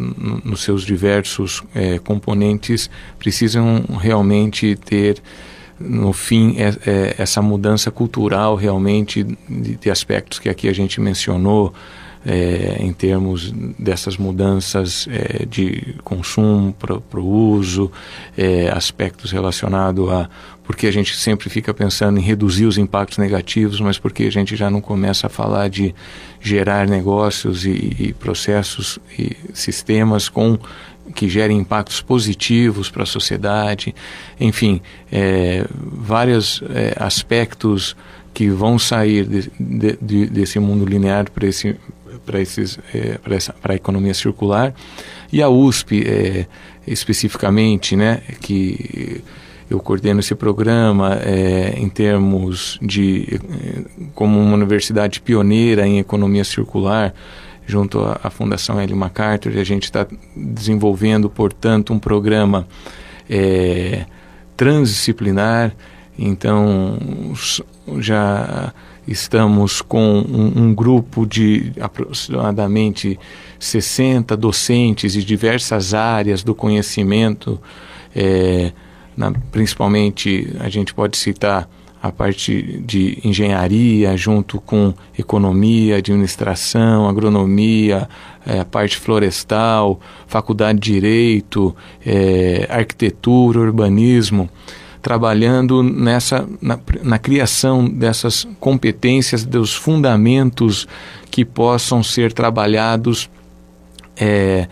nos 0.45 0.63
seus 0.63 0.85
diversos 0.85 1.63
é, 1.75 1.99
componentes 2.01 2.91
precisam 3.19 3.85
realmente 4.01 4.75
ter 4.75 5.23
no 5.81 6.13
fim, 6.13 6.57
é, 6.59 6.75
é, 6.87 7.15
essa 7.19 7.41
mudança 7.41 7.91
cultural 7.91 8.57
realmente 8.57 9.23
de, 9.23 9.77
de, 9.77 9.91
aspectos 9.91 10.39
que 10.39 10.49
aqui 10.49 10.69
a 10.69 10.73
gente 10.73 11.01
mencionou, 11.01 11.73
é, 12.27 12.77
em 12.81 12.93
termos 12.93 13.53
dessas 13.79 14.17
mudanças 14.17 15.07
é, 15.11 15.47
de 15.47 15.95
consumo 16.03 16.75
para 16.75 17.21
o 17.21 17.27
uso, 17.27 17.91
é, 18.37 18.69
aspectos 18.71 19.31
relacionados 19.31 20.11
a. 20.11 20.29
Porque 20.65 20.87
a 20.87 20.91
gente 20.91 21.17
sempre 21.17 21.49
fica 21.49 21.73
pensando 21.73 22.19
em 22.19 22.23
reduzir 22.23 22.67
os 22.67 22.77
impactos 22.77 23.17
negativos, 23.17 23.81
mas 23.81 23.99
porque 23.99 24.25
a 24.25 24.31
gente 24.31 24.55
já 24.55 24.69
não 24.69 24.83
começa 24.83 25.27
a 25.27 25.31
falar 25.31 25.69
de 25.69 25.95
gerar 26.43 26.87
negócios 26.87 27.65
e, 27.65 27.97
e 27.99 28.13
processos 28.13 28.99
e 29.19 29.35
sistemas 29.55 30.29
com 30.29 30.59
que 31.15 31.29
gerem 31.29 31.59
impactos 31.59 32.01
positivos 32.01 32.91
para 32.91 33.03
a 33.03 33.07
sociedade, 33.07 33.95
enfim, 34.41 34.81
é, 35.11 35.65
vários 35.73 36.63
é, 36.71 36.95
aspectos 36.97 37.97
que 38.35 38.49
vão 38.49 38.79
sair 38.79 39.27
de, 39.27 39.51
de, 39.59 39.99
de, 40.01 40.27
desse 40.27 40.59
mundo 40.59 40.85
linear 40.85 41.31
para 41.31 41.47
esse 41.47 41.77
para 42.25 42.41
esses 42.41 42.79
é, 42.95 43.19
para 43.61 43.73
a 43.73 43.77
economia 43.77 44.13
circular. 44.13 44.75
E 45.33 45.43
a 45.43 45.49
USP 45.49 46.05
é, 46.07 46.47
especificamente 46.87 47.97
né 47.97 48.21
que 48.41 49.23
eu 49.71 49.81
coordeno 49.81 50.21
esse 50.21 50.35
programa 50.35 51.19
é, 51.23 51.75
em 51.77 51.89
termos 51.89 52.79
de 52.81 53.41
é, 53.51 54.09
como 54.15 54.41
uma 54.41 54.55
universidade 54.55 55.21
pioneira 55.21 55.87
em 55.87 55.99
economia 55.99 56.45
circular 56.45 57.15
junto 57.69 58.01
à, 58.01 58.19
à 58.25 58.31
Fundação 58.31 58.81
Ellen 58.81 58.97
MacArthur 58.97 59.55
e 59.55 59.61
a 59.61 59.65
gente 59.65 59.85
está 59.85 60.07
desenvolvendo 60.35 61.29
portanto 61.29 61.93
um 61.93 61.99
programa 61.99 62.67
é, 63.29 64.07
transdisciplinar. 64.57 65.73
Então 66.19 66.99
já 67.99 68.73
estamos 69.07 69.81
com 69.81 70.19
um, 70.21 70.65
um, 70.65 70.75
grupo 70.75 71.25
de 71.25 71.73
aproximadamente 71.81 73.19
60 73.61 74.37
docentes 74.37 75.13
de 75.13 75.25
diversas 75.25 75.95
áreas 75.95 76.43
do 76.43 76.55
conhecimento 76.55 77.61
é, 78.17 78.73
na, 79.17 79.33
principalmente 79.53 80.53
a 80.61 80.69
gente 80.69 80.95
pode 80.95 81.17
citar 81.17 81.69
a 82.03 82.13
parte 82.13 82.81
de 82.85 83.19
engenharia, 83.25 84.17
junto 84.17 84.61
com 84.61 84.95
economia, 85.19 85.97
administração, 85.97 87.09
agronomia, 87.09 88.09
é, 88.47 88.61
a 88.61 88.65
parte 88.65 88.97
florestal, 88.97 90.01
faculdade 90.27 90.79
de 90.79 90.93
direito, 90.93 91.75
é, 92.07 92.67
arquitetura, 92.71 93.59
urbanismo, 93.59 94.49
trabalhando 95.03 95.83
nessa 95.83 96.49
na, 96.61 96.79
na 97.03 97.19
criação 97.19 97.89
dessas 97.89 98.47
competências, 98.61 99.45
dos 99.45 99.75
fundamentos 99.75 100.87
que 101.31 101.45
possam 101.45 102.03
ser 102.03 102.33
trabalhados 102.33 103.29
é, 104.17 104.69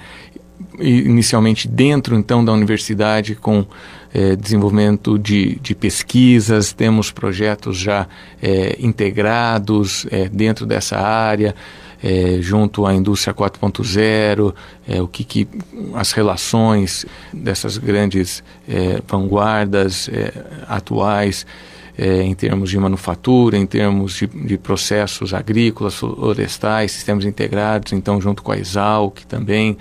inicialmente 0.79 1.69
dentro 1.69 2.17
então 2.17 2.45
da 2.45 2.53
universidade 2.53 3.35
com 3.35 3.65
é, 4.17 4.35
desenvolvimento 4.35 5.19
de, 5.19 5.57
de, 5.57 5.75
pesquisas, 5.75 6.73
temos 6.73 7.11
projetos 7.11 7.77
já 7.77 8.09
é, 8.43 8.75
integrados 8.81 10.07
é, 10.11 10.27
dentro 10.27 10.65
dessa 10.65 10.97
área, 10.97 11.55
é, 12.03 12.39
junto 12.41 12.87
à 12.87 12.95
indústria 12.95 13.35
4.0, 13.35 14.55
é, 14.89 15.03
o 15.03 15.07
que, 15.07 15.23
que, 15.23 15.47
as 15.93 16.13
relações 16.13 17.05
dessas 17.31 17.77
grandes 17.77 18.43
é, 18.67 19.03
vanguardas 19.07 20.09
atuais 20.67 21.47
em 21.99 22.35
termos 22.35 22.69
de 22.69 22.79
manufatura, 22.79 23.57
em 23.57 23.65
termos 23.65 24.17
de, 24.17 24.27
de 24.27 24.59
processos 24.59 25.33
agrícolas, 25.33 25.95
florestais, 25.95 26.93
sistemas 26.93 27.25
integrados, 27.25 27.95
então 27.95 28.21
junto 28.21 28.43
com 28.43 28.53
a 28.53 28.59
Exalc 28.59 29.25
também. 29.27 29.79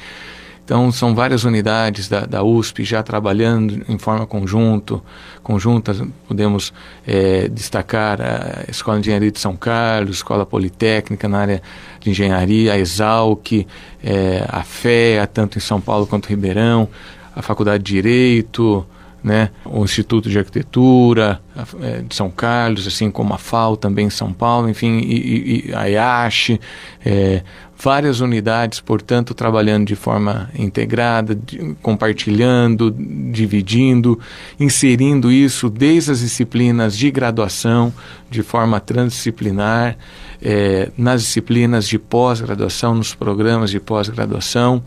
Então, 0.66 0.92
são 0.92 1.14
várias 1.14 1.44
unidades 1.44 2.10
da, 2.10 2.26
da 2.26 2.44
USP 2.44 2.84
já 2.84 3.04
trabalhando 3.04 3.86
em 3.88 4.00
forma 4.00 4.26
conjunto, 4.26 5.00
conjunta. 5.44 5.96
Podemos 6.28 6.74
é, 7.06 7.48
destacar 7.48 8.20
a 8.20 8.66
Escola 8.68 9.00
de 9.00 9.04
Engenharia 9.04 9.32
de 9.32 9.40
São 9.40 9.56
Carlos, 9.56 10.18
Escola 10.18 10.44
Politécnica 10.44 11.30
na 11.30 11.38
área 11.38 11.62
de 12.00 12.10
engenharia, 12.10 12.74
a 12.74 12.80
Exalc, 12.80 13.68
é, 14.04 14.44
a 14.50 14.64
FEA, 14.64 15.28
tanto 15.28 15.60
em 15.60 15.62
São 15.62 15.80
Paulo 15.80 16.08
quanto 16.08 16.26
em 16.26 16.30
Ribeirão, 16.30 16.90
a 17.36 17.44
Faculdade 17.44 17.84
de 17.84 17.94
Direito, 17.94 18.84
né, 19.26 19.50
o 19.66 19.84
Instituto 19.84 20.30
de 20.30 20.38
Arquitetura 20.38 21.42
é, 21.82 22.02
de 22.04 22.14
São 22.14 22.30
Carlos, 22.30 22.86
assim 22.86 23.10
como 23.10 23.34
a 23.34 23.40
FAO 23.40 23.76
também 23.76 24.06
em 24.06 24.10
São 24.12 24.32
Paulo, 24.32 24.70
enfim, 24.70 25.00
e, 25.00 25.70
e 25.70 25.74
a 25.74 25.90
IASH, 25.90 26.60
é, 27.04 27.42
várias 27.78 28.20
unidades, 28.20 28.80
portanto, 28.80 29.34
trabalhando 29.34 29.86
de 29.86 29.96
forma 29.96 30.50
integrada, 30.58 31.36
de, 31.36 31.76
compartilhando, 31.82 32.92
dividindo, 33.32 34.20
inserindo 34.60 35.32
isso 35.32 35.70
desde 35.70 36.12
as 36.12 36.20
disciplinas 36.20 36.98
de 36.98 37.12
graduação, 37.12 37.94
de 38.30 38.42
forma 38.42 38.80
transdisciplinar, 38.80 39.98
é, 40.42 40.90
nas 40.98 41.22
disciplinas 41.22 41.88
de 41.88 42.00
pós-graduação, 42.00 42.96
nos 42.96 43.14
programas 43.14 43.70
de 43.70 43.80
pós-graduação 43.80 44.84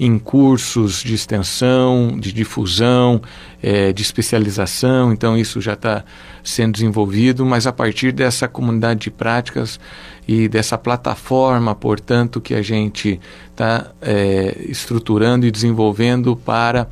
em 0.00 0.18
cursos 0.18 1.02
de 1.02 1.12
extensão, 1.12 2.18
de 2.18 2.32
difusão, 2.32 3.20
é, 3.62 3.92
de 3.92 4.00
especialização, 4.00 5.12
então 5.12 5.36
isso 5.36 5.60
já 5.60 5.74
está 5.74 6.02
sendo 6.42 6.72
desenvolvido, 6.72 7.44
mas 7.44 7.66
a 7.66 7.72
partir 7.72 8.10
dessa 8.10 8.48
comunidade 8.48 9.00
de 9.00 9.10
práticas 9.10 9.78
e 10.26 10.48
dessa 10.48 10.78
plataforma, 10.78 11.74
portanto, 11.74 12.40
que 12.40 12.54
a 12.54 12.62
gente 12.62 13.20
está 13.50 13.90
é, 14.00 14.56
estruturando 14.66 15.46
e 15.46 15.50
desenvolvendo 15.50 16.34
para 16.34 16.88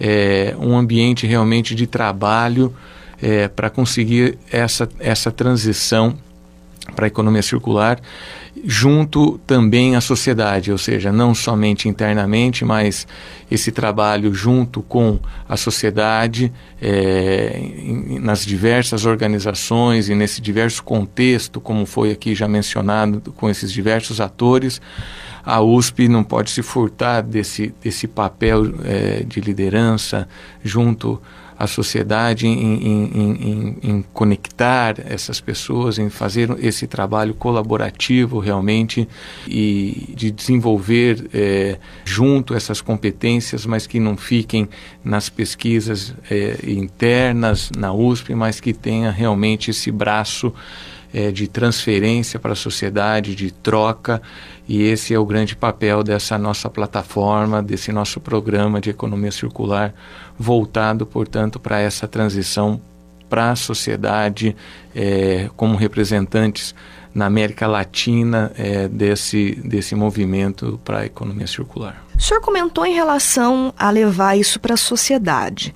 é, 0.00 0.56
um 0.58 0.74
ambiente 0.78 1.26
realmente 1.26 1.74
de 1.74 1.86
trabalho 1.86 2.74
é, 3.20 3.48
para 3.48 3.68
conseguir 3.68 4.38
essa, 4.50 4.88
essa 4.98 5.30
transição 5.30 6.16
para 6.94 7.04
a 7.04 7.08
economia 7.08 7.42
circular 7.42 8.00
junto 8.64 9.38
também 9.46 9.96
à 9.96 10.00
sociedade, 10.00 10.72
ou 10.72 10.78
seja, 10.78 11.12
não 11.12 11.34
somente 11.34 11.88
internamente, 11.88 12.64
mas 12.64 13.06
esse 13.50 13.70
trabalho 13.70 14.32
junto 14.34 14.82
com 14.82 15.18
a 15.48 15.56
sociedade, 15.56 16.52
é, 16.80 17.60
nas 18.20 18.44
diversas 18.44 19.04
organizações 19.04 20.08
e 20.08 20.14
nesse 20.14 20.40
diverso 20.40 20.82
contexto, 20.82 21.60
como 21.60 21.86
foi 21.86 22.10
aqui 22.10 22.34
já 22.34 22.48
mencionado, 22.48 23.32
com 23.32 23.48
esses 23.48 23.70
diversos 23.72 24.20
atores, 24.20 24.80
a 25.44 25.60
USP 25.60 26.08
não 26.08 26.24
pode 26.24 26.50
se 26.50 26.62
furtar 26.62 27.22
desse, 27.22 27.72
desse 27.82 28.08
papel 28.08 28.74
é, 28.84 29.22
de 29.22 29.40
liderança 29.40 30.28
junto 30.64 31.22
a 31.58 31.66
sociedade 31.66 32.46
em, 32.46 32.52
em, 32.52 33.04
em, 33.14 33.78
em, 33.82 34.04
conectar 34.12 34.96
essas 34.98 35.40
pessoas, 35.40 35.98
em 35.98 36.10
fazer 36.10 36.50
esse 36.62 36.86
trabalho 36.86 37.34
colaborativo 37.34 38.38
realmente 38.38 39.08
e 39.48 40.12
de 40.14 40.30
desenvolver 40.30 41.28
é, 41.32 41.78
junto 42.04 42.54
essas 42.54 42.80
competências, 42.80 43.64
mas 43.64 43.86
que 43.86 43.98
não 43.98 44.16
fiquem 44.16 44.68
nas 45.02 45.28
pesquisas 45.28 46.14
é, 46.30 46.58
internas 46.66 47.70
na 47.76 47.92
USP, 47.92 48.34
mas 48.34 48.60
que 48.60 48.72
tenha 48.72 49.10
realmente 49.10 49.70
esse 49.70 49.90
braço 49.90 50.52
é, 51.12 51.30
de 51.30 51.46
transferência 51.48 52.38
para 52.38 52.52
a 52.52 52.56
sociedade, 52.56 53.34
de 53.34 53.50
troca, 53.50 54.20
e 54.68 54.82
esse 54.82 55.14
é 55.14 55.18
o 55.18 55.24
grande 55.24 55.54
papel 55.54 56.02
dessa 56.02 56.36
nossa 56.36 56.68
plataforma, 56.68 57.62
desse 57.62 57.92
nosso 57.92 58.20
programa 58.20 58.80
de 58.80 58.90
economia 58.90 59.32
circular, 59.32 59.94
voltado, 60.38 61.06
portanto, 61.06 61.58
para 61.60 61.80
essa 61.80 62.06
transição 62.08 62.80
para 63.28 63.50
a 63.50 63.56
sociedade 63.56 64.56
é, 64.94 65.50
como 65.56 65.76
representantes 65.76 66.74
na 67.14 67.26
América 67.26 67.66
Latina 67.66 68.52
é, 68.56 68.88
desse, 68.88 69.54
desse 69.64 69.94
movimento 69.94 70.78
para 70.84 71.00
a 71.00 71.06
economia 71.06 71.46
circular. 71.46 72.04
O 72.14 72.20
senhor 72.20 72.40
comentou 72.40 72.84
em 72.84 72.94
relação 72.94 73.72
a 73.76 73.90
levar 73.90 74.36
isso 74.36 74.60
para 74.60 74.74
a 74.74 74.76
sociedade. 74.76 75.74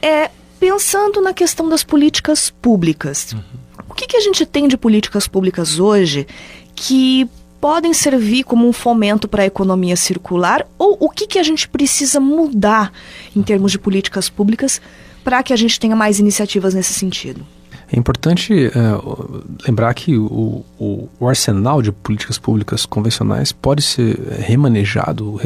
É, 0.00 0.30
pensando 0.58 1.20
na 1.20 1.34
questão 1.34 1.68
das 1.68 1.84
políticas 1.84 2.50
públicas, 2.50 3.32
uhum. 3.32 3.59
Que, 4.00 4.06
que 4.06 4.16
a 4.16 4.20
gente 4.20 4.46
tem 4.46 4.66
de 4.66 4.78
políticas 4.78 5.28
públicas 5.28 5.78
hoje 5.78 6.26
que 6.74 7.28
podem 7.60 7.92
servir 7.92 8.44
como 8.44 8.66
um 8.66 8.72
fomento 8.72 9.28
para 9.28 9.42
a 9.42 9.46
economia 9.46 9.94
circular? 9.94 10.66
Ou 10.78 10.96
o 10.98 11.10
que, 11.10 11.26
que 11.26 11.38
a 11.38 11.42
gente 11.42 11.68
precisa 11.68 12.18
mudar 12.18 12.90
em 13.36 13.42
termos 13.42 13.72
de 13.72 13.78
políticas 13.78 14.30
públicas 14.30 14.80
para 15.22 15.42
que 15.42 15.52
a 15.52 15.56
gente 15.56 15.78
tenha 15.78 15.94
mais 15.94 16.18
iniciativas 16.18 16.72
nesse 16.72 16.94
sentido? 16.94 17.46
É 17.92 17.98
importante 17.98 18.68
uh, 18.68 19.44
lembrar 19.66 19.92
que 19.92 20.16
o, 20.16 20.64
o, 20.78 21.08
o, 21.20 21.28
arsenal 21.28 21.82
de 21.82 21.92
políticas 21.92 22.38
públicas 22.38 22.86
convencionais 22.86 23.52
pode 23.52 23.82
ser 23.82 24.18
remanejado, 24.38 25.38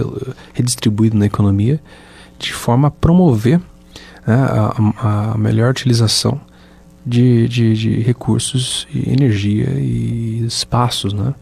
redistribuído 0.53 1.19
na 1.19 1.27
economia 1.27 1.81
de 2.38 2.53
forma 2.53 2.87
a 2.87 2.90
promover 2.93 3.59
né, 4.25 4.37
a, 4.37 5.33
a 5.33 5.38
melhor 5.38 5.73
utilização 5.73 6.40
de, 7.05 7.49
de, 7.49 7.75
de 7.75 8.01
recursos 8.01 8.87
e 8.93 9.11
energia 9.11 9.71
e 9.79 10.45
espaços, 10.47 11.12
né? 11.12 11.35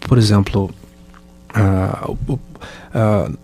Por 0.00 0.18
exemplo, 0.18 0.70
uh, 1.56 2.12
uh, 2.12 3.38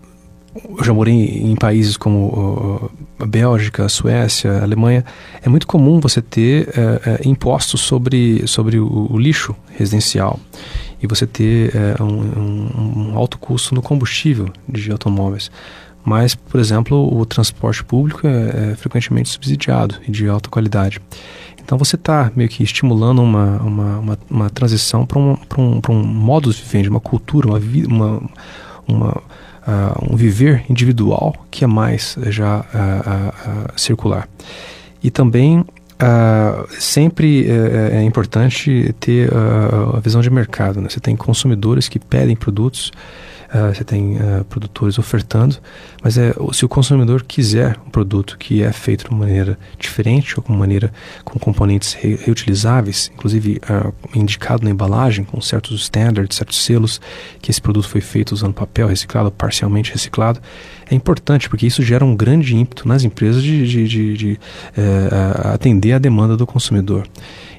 eu 0.77 0.83
já 0.83 0.93
morei 0.93 1.13
em, 1.13 1.55
países 1.55 1.95
como 1.95 2.91
a 3.17 3.25
Bélgica, 3.25 3.85
a 3.85 3.89
Suécia, 3.89 4.51
a 4.51 4.63
Alemanha. 4.63 5.05
É 5.41 5.47
muito 5.47 5.65
comum 5.65 5.99
você 5.99 6.21
ter 6.21 6.67
uh, 6.69 7.27
impostos 7.27 7.81
sobre, 7.81 8.45
sobre 8.45 8.77
o, 8.77 9.07
o, 9.11 9.17
lixo 9.17 9.55
residencial 9.77 10.39
e 11.01 11.07
você 11.07 11.25
ter 11.25 11.71
um, 12.01 12.03
um, 12.03 13.11
um 13.11 13.17
alto 13.17 13.37
custo 13.37 13.73
no 13.73 13.81
combustível 13.81 14.49
de 14.67 14.91
automóveis. 14.91 15.49
Mas, 16.03 16.35
por 16.35 16.59
exemplo, 16.59 17.17
o 17.17 17.25
transporte 17.25 17.83
público 17.83 18.25
é, 18.25 18.71
é 18.71 18.75
frequentemente 18.75 19.29
subsidiado 19.29 19.95
e 20.07 20.11
de 20.11 20.27
alta 20.27 20.49
qualidade. 20.49 21.01
Então 21.61 21.77
você 21.77 21.95
está 21.95 22.31
meio 22.35 22.49
que 22.49 22.63
estimulando 22.63 23.21
uma, 23.21 23.57
uma, 23.61 23.99
uma, 23.99 24.19
uma 24.29 24.49
transição 24.49 25.05
para 25.05 25.19
um, 25.19 25.37
um, 25.57 25.81
um 25.89 26.03
modo 26.03 26.51
de 26.51 26.61
viver, 26.61 26.89
uma 26.89 26.99
cultura, 26.99 27.47
uma, 27.47 27.59
uma, 27.87 28.21
uma 28.87 29.21
uh, 29.69 30.11
um 30.13 30.15
viver 30.15 30.65
individual 30.69 31.35
que 31.51 31.63
é 31.63 31.67
mais 31.67 32.17
já 32.27 32.59
uh, 32.59 32.61
uh, 32.61 33.79
circular. 33.79 34.27
E 35.01 35.09
também 35.11 35.63
sempre 36.79 37.45
é, 37.45 37.97
é, 37.97 38.03
importante 38.03 38.95
ter 39.01 39.29
a 39.93 39.99
visão 39.99 40.21
de 40.21 40.29
mercado. 40.29 40.79
Né? 40.79 40.87
Você 40.87 40.99
tem 41.01 41.13
consumidores 41.13 41.89
que 41.89 41.99
pedem 41.99 42.37
produtos 42.37 42.89
uh, 43.53 43.73
você 43.73 43.83
tem 43.83 44.17
uh, 44.17 44.43
produtores 44.45 44.97
ofertando, 44.97 45.57
mas 46.03 46.17
é, 46.17 46.33
se 46.53 46.65
o 46.65 46.69
consumidor 46.69 47.23
quiser 47.23 47.77
um 47.85 47.89
produto 47.89 48.37
que 48.37 48.63
é 48.63 48.71
feito 48.71 49.05
de 49.05 49.11
uma 49.11 49.19
maneira 49.19 49.57
diferente 49.77 50.37
ou 50.37 50.43
com 50.43 50.53
maneira 50.53 50.91
com 51.23 51.39
componentes 51.39 51.93
re 51.93 52.15
reutilizáveis, 52.15 53.11
inclusive 53.13 53.61
uh, 53.69 53.93
indicado 54.17 54.63
na 54.63 54.71
embalagem 54.71 55.23
com 55.23 55.39
certos 55.41 55.81
standards, 55.81 56.37
certos 56.37 56.63
selos, 56.63 57.01
que 57.41 57.51
esse 57.51 57.61
produto 57.61 57.87
foi 57.87 58.01
feito 58.01 58.31
usando 58.31 58.53
papel 58.53 58.87
reciclado, 58.87 59.31
parcialmente 59.31 59.91
reciclado, 59.91 60.39
é 60.89 60.95
importante 60.95 61.49
porque 61.49 61.67
isso 61.67 61.83
gera 61.83 62.03
um 62.03 62.15
grande 62.15 62.55
ímpeto 62.55 62.87
nas 62.87 63.03
empresas 63.03 63.43
de, 63.43 63.67
de, 63.67 63.87
de, 63.87 64.17
de 64.17 64.39
atender 65.53 65.93
a 65.93 65.99
demanda 65.99 66.35
do 66.35 66.47
consumidor. 66.47 67.07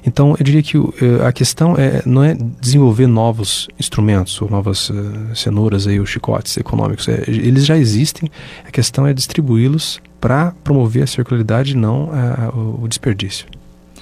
Então, 0.05 0.35
eu 0.37 0.43
diria 0.43 0.63
que 0.63 0.77
eh, 0.77 1.25
a 1.25 1.31
questão 1.31 1.75
é, 1.77 2.01
não 2.05 2.23
é 2.23 2.35
desenvolver 2.59 3.07
novos 3.07 3.67
instrumentos 3.79 4.41
ou 4.41 4.49
novas 4.49 4.89
uh, 4.89 5.35
cenouras 5.35 5.85
aí, 5.85 5.99
ou 5.99 6.05
chicotes 6.05 6.57
econômicos. 6.57 7.07
É, 7.07 7.23
eles 7.27 7.65
já 7.65 7.77
existem, 7.77 8.29
a 8.65 8.71
questão 8.71 9.05
é 9.05 9.13
distribuí-los 9.13 10.01
para 10.19 10.53
promover 10.63 11.03
a 11.03 11.07
circularidade 11.07 11.73
e 11.73 11.75
não 11.75 12.09
uh, 12.09 12.83
o 12.83 12.87
desperdício. 12.87 13.45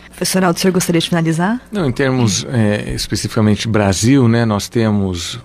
Professor 0.09 0.43
Aldo, 0.43 0.57
o 0.57 0.59
senhor 0.59 0.73
gostaria 0.73 0.99
de 0.99 1.07
finalizar? 1.07 1.61
Não, 1.71 1.87
em 1.87 1.91
termos 1.91 2.45
é, 2.49 2.93
especificamente 2.93 3.67
Brasil, 3.67 4.27
né, 4.27 4.43
nós 4.43 4.67
temos 4.67 5.39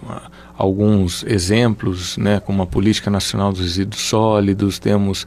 alguns 0.57 1.25
exemplos, 1.29 2.17
né, 2.17 2.41
como 2.41 2.63
a 2.63 2.67
Política 2.67 3.11
Nacional 3.11 3.53
dos 3.53 3.61
Resíduos 3.61 4.03
Sólidos, 4.03 4.79
temos 4.79 5.27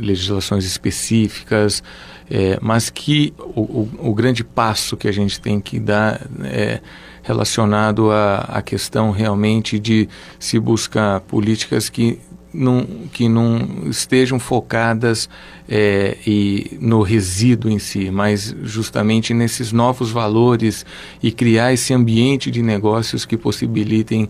legislações 0.00 0.64
específicas, 0.64 1.82
é, 2.30 2.58
mas 2.60 2.88
que 2.90 3.34
o, 3.38 3.60
o, 3.60 3.90
o, 4.10 4.14
grande 4.14 4.42
passo 4.42 4.96
que 4.96 5.08
a 5.08 5.12
gente 5.12 5.40
tem 5.40 5.60
que 5.60 5.78
dar 5.78 6.20
é 6.44 6.80
relacionado 7.22 8.10
à, 8.10 8.62
questão 8.64 9.10
realmente 9.10 9.78
de 9.78 10.08
se 10.38 10.58
buscar 10.58 11.20
políticas 11.20 11.88
que 11.88 12.18
não, 12.52 12.86
que 13.12 13.28
não 13.28 13.88
estejam 13.90 14.38
focadas 14.38 15.28
é, 15.68 16.16
e 16.26 16.78
no 16.80 17.02
resíduo 17.02 17.70
em 17.70 17.78
si, 17.78 18.10
mas 18.10 18.54
justamente 18.62 19.34
nesses 19.34 19.72
novos 19.72 20.10
valores 20.10 20.86
e 21.22 21.32
criar 21.32 21.72
esse 21.72 21.92
ambiente 21.92 22.50
de 22.50 22.62
negócios 22.62 23.24
que 23.24 23.36
possibilitem 23.36 24.28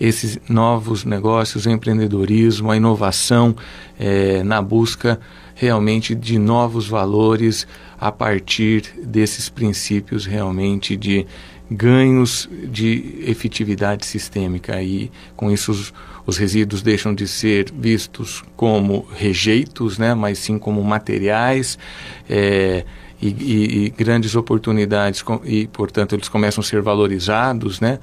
esses 0.00 0.38
novos 0.48 1.04
negócios, 1.04 1.66
o 1.66 1.70
empreendedorismo, 1.70 2.70
a 2.70 2.76
inovação 2.76 3.54
é, 3.98 4.42
na 4.42 4.60
busca 4.60 5.20
realmente 5.60 6.14
de 6.14 6.38
novos 6.38 6.88
valores 6.88 7.66
a 8.00 8.10
partir 8.10 8.94
desses 9.04 9.50
princípios 9.50 10.24
realmente 10.24 10.96
de 10.96 11.26
ganhos 11.70 12.48
de 12.64 13.22
efetividade 13.26 14.06
sistêmica. 14.06 14.82
E 14.82 15.12
com 15.36 15.50
isso 15.50 15.70
os, 15.70 15.92
os 16.26 16.38
resíduos 16.38 16.80
deixam 16.80 17.14
de 17.14 17.28
ser 17.28 17.70
vistos 17.76 18.42
como 18.56 19.06
rejeitos, 19.14 19.98
né, 19.98 20.14
mas 20.14 20.38
sim 20.38 20.58
como 20.58 20.82
materiais 20.82 21.78
é, 22.26 22.86
e, 23.20 23.28
e, 23.28 23.84
e, 23.84 23.90
grandes 23.90 24.34
oportunidades 24.34 25.22
e 25.44 25.66
portanto 25.66 26.14
eles 26.14 26.26
começam 26.26 26.62
a 26.62 26.64
ser 26.64 26.80
valorizados, 26.80 27.80
né, 27.80 27.98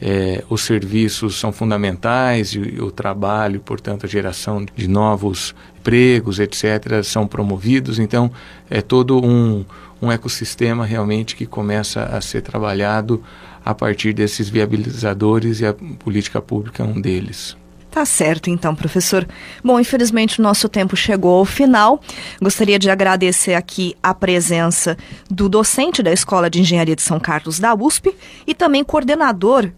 é, 0.00 0.44
os 0.48 0.62
serviços 0.62 1.34
são 1.40 1.50
fundamentais 1.50 2.54
e, 2.54 2.60
e 2.60 2.80
o 2.80 2.92
trabalho, 2.92 3.58
portanto 3.60 4.06
a 4.06 4.08
geração 4.08 4.64
de 4.76 4.86
novos 4.86 5.56
empregos, 5.80 6.38
etc., 6.38 7.02
são 7.02 7.26
promovidos. 7.26 7.98
Então, 7.98 8.30
é 8.68 8.82
todo 8.82 9.24
um, 9.24 9.64
um 10.00 10.12
ecossistema 10.12 10.84
realmente 10.84 11.34
que 11.34 11.46
começa 11.46 12.04
a 12.04 12.20
ser 12.20 12.42
trabalhado 12.42 13.22
a 13.64 13.74
partir 13.74 14.12
desses 14.12 14.48
viabilizadores 14.48 15.60
e 15.60 15.66
a 15.66 15.74
política 15.74 16.40
pública 16.40 16.82
é 16.82 16.86
um 16.86 17.00
deles. 17.00 17.56
Tá 17.90 18.04
certo, 18.04 18.48
então, 18.48 18.72
professor. 18.74 19.26
Bom, 19.64 19.80
infelizmente 19.80 20.38
o 20.38 20.42
nosso 20.42 20.68
tempo 20.68 20.96
chegou 20.96 21.40
ao 21.40 21.44
final. 21.44 22.00
Gostaria 22.40 22.78
de 22.78 22.88
agradecer 22.88 23.54
aqui 23.54 23.96
a 24.00 24.14
presença 24.14 24.96
do 25.28 25.48
docente 25.48 26.00
da 26.00 26.12
Escola 26.12 26.48
de 26.48 26.60
Engenharia 26.60 26.94
de 26.94 27.02
São 27.02 27.18
Carlos 27.18 27.58
da 27.58 27.74
USP 27.74 28.14
e 28.46 28.54
também 28.54 28.84
coordenador 28.84 29.72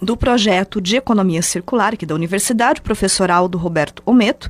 do 0.00 0.16
projeto 0.16 0.80
de 0.80 0.96
Economia 0.96 1.40
Circular 1.40 1.94
aqui 1.94 2.04
da 2.04 2.16
Universidade, 2.16 2.82
professor 2.82 3.30
Aldo 3.30 3.56
Roberto 3.56 4.02
Ometo 4.04 4.48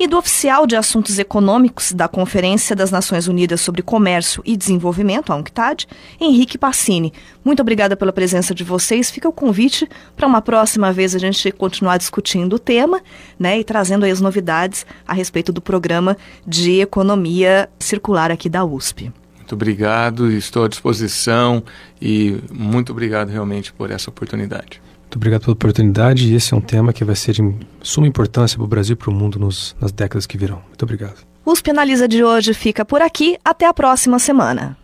e 0.00 0.08
do 0.08 0.16
oficial 0.16 0.66
de 0.66 0.74
assuntos 0.76 1.18
econômicos 1.18 1.92
da 1.92 2.08
Conferência 2.08 2.74
das 2.74 2.90
Nações 2.90 3.28
Unidas 3.28 3.60
sobre 3.60 3.82
Comércio 3.82 4.42
e 4.46 4.56
Desenvolvimento, 4.56 5.30
a 5.30 5.36
UNCTAD, 5.36 5.86
Henrique 6.18 6.56
Passini. 6.56 7.12
Muito 7.44 7.60
obrigada 7.60 7.94
pela 7.94 8.10
presença 8.10 8.54
de 8.54 8.64
vocês. 8.64 9.10
Fica 9.10 9.28
o 9.28 9.32
convite 9.32 9.86
para 10.16 10.26
uma 10.26 10.40
próxima 10.40 10.90
vez 10.90 11.14
a 11.14 11.18
gente 11.18 11.52
continuar 11.52 11.98
discutindo 11.98 12.54
o 12.54 12.58
tema, 12.58 13.02
né, 13.38 13.60
e 13.60 13.62
trazendo 13.62 14.06
aí 14.06 14.10
as 14.10 14.22
novidades 14.22 14.86
a 15.06 15.12
respeito 15.12 15.52
do 15.52 15.60
programa 15.60 16.16
de 16.46 16.80
economia 16.80 17.68
circular 17.78 18.30
aqui 18.30 18.48
da 18.48 18.64
USP. 18.64 19.12
Muito 19.36 19.52
obrigado, 19.52 20.32
estou 20.32 20.64
à 20.64 20.68
disposição 20.68 21.62
e 22.00 22.38
muito 22.50 22.90
obrigado 22.90 23.28
realmente 23.28 23.70
por 23.70 23.90
essa 23.90 24.08
oportunidade. 24.08 24.80
Muito 25.10 25.16
obrigado 25.16 25.40
pela 25.40 25.54
oportunidade 25.54 26.28
e 26.28 26.36
esse 26.36 26.54
é 26.54 26.56
um 26.56 26.60
tema 26.60 26.92
que 26.92 27.04
vai 27.04 27.16
ser 27.16 27.32
de 27.32 27.42
suma 27.82 28.06
importância 28.06 28.56
para 28.56 28.64
o 28.64 28.68
Brasil 28.68 28.92
e 28.92 28.96
para 28.96 29.10
o 29.10 29.12
mundo 29.12 29.40
nos, 29.40 29.74
nas 29.80 29.90
décadas 29.90 30.24
que 30.24 30.38
virão. 30.38 30.62
Muito 30.68 30.84
obrigado. 30.84 31.16
O 31.44 31.50
USP 31.50 31.70
Analisa 31.70 32.06
de 32.06 32.22
hoje 32.22 32.54
fica 32.54 32.84
por 32.84 33.02
aqui. 33.02 33.36
Até 33.44 33.66
a 33.66 33.74
próxima 33.74 34.20
semana. 34.20 34.78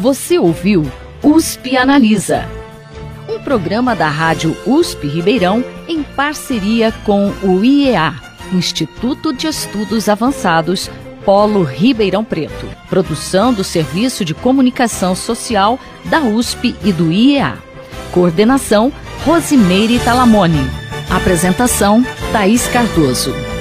Você 0.00 0.38
ouviu 0.38 0.84
USP 1.22 1.78
Analisa, 1.78 2.46
um 3.26 3.38
programa 3.42 3.96
da 3.96 4.08
Rádio 4.08 4.54
USP 4.66 5.06
Ribeirão 5.06 5.64
em 5.88 6.02
parceria 6.02 6.92
com 7.06 7.32
o 7.42 7.64
IEA, 7.64 8.14
Instituto 8.52 9.32
de 9.32 9.46
Estudos 9.46 10.10
Avançados, 10.10 10.90
Polo 11.24 11.62
Ribeirão 11.62 12.22
Preto. 12.22 12.68
Produção 12.90 13.54
do 13.54 13.64
Serviço 13.64 14.26
de 14.26 14.34
Comunicação 14.34 15.14
Social 15.14 15.80
da 16.04 16.20
USP 16.20 16.76
e 16.84 16.92
do 16.92 17.10
IEA. 17.10 17.71
Coordenação 18.12 18.92
Rosimeire 19.24 19.98
Talamone. 19.98 20.70
Apresentação 21.10 22.04
Thaís 22.32 22.66
Cardoso. 22.68 23.51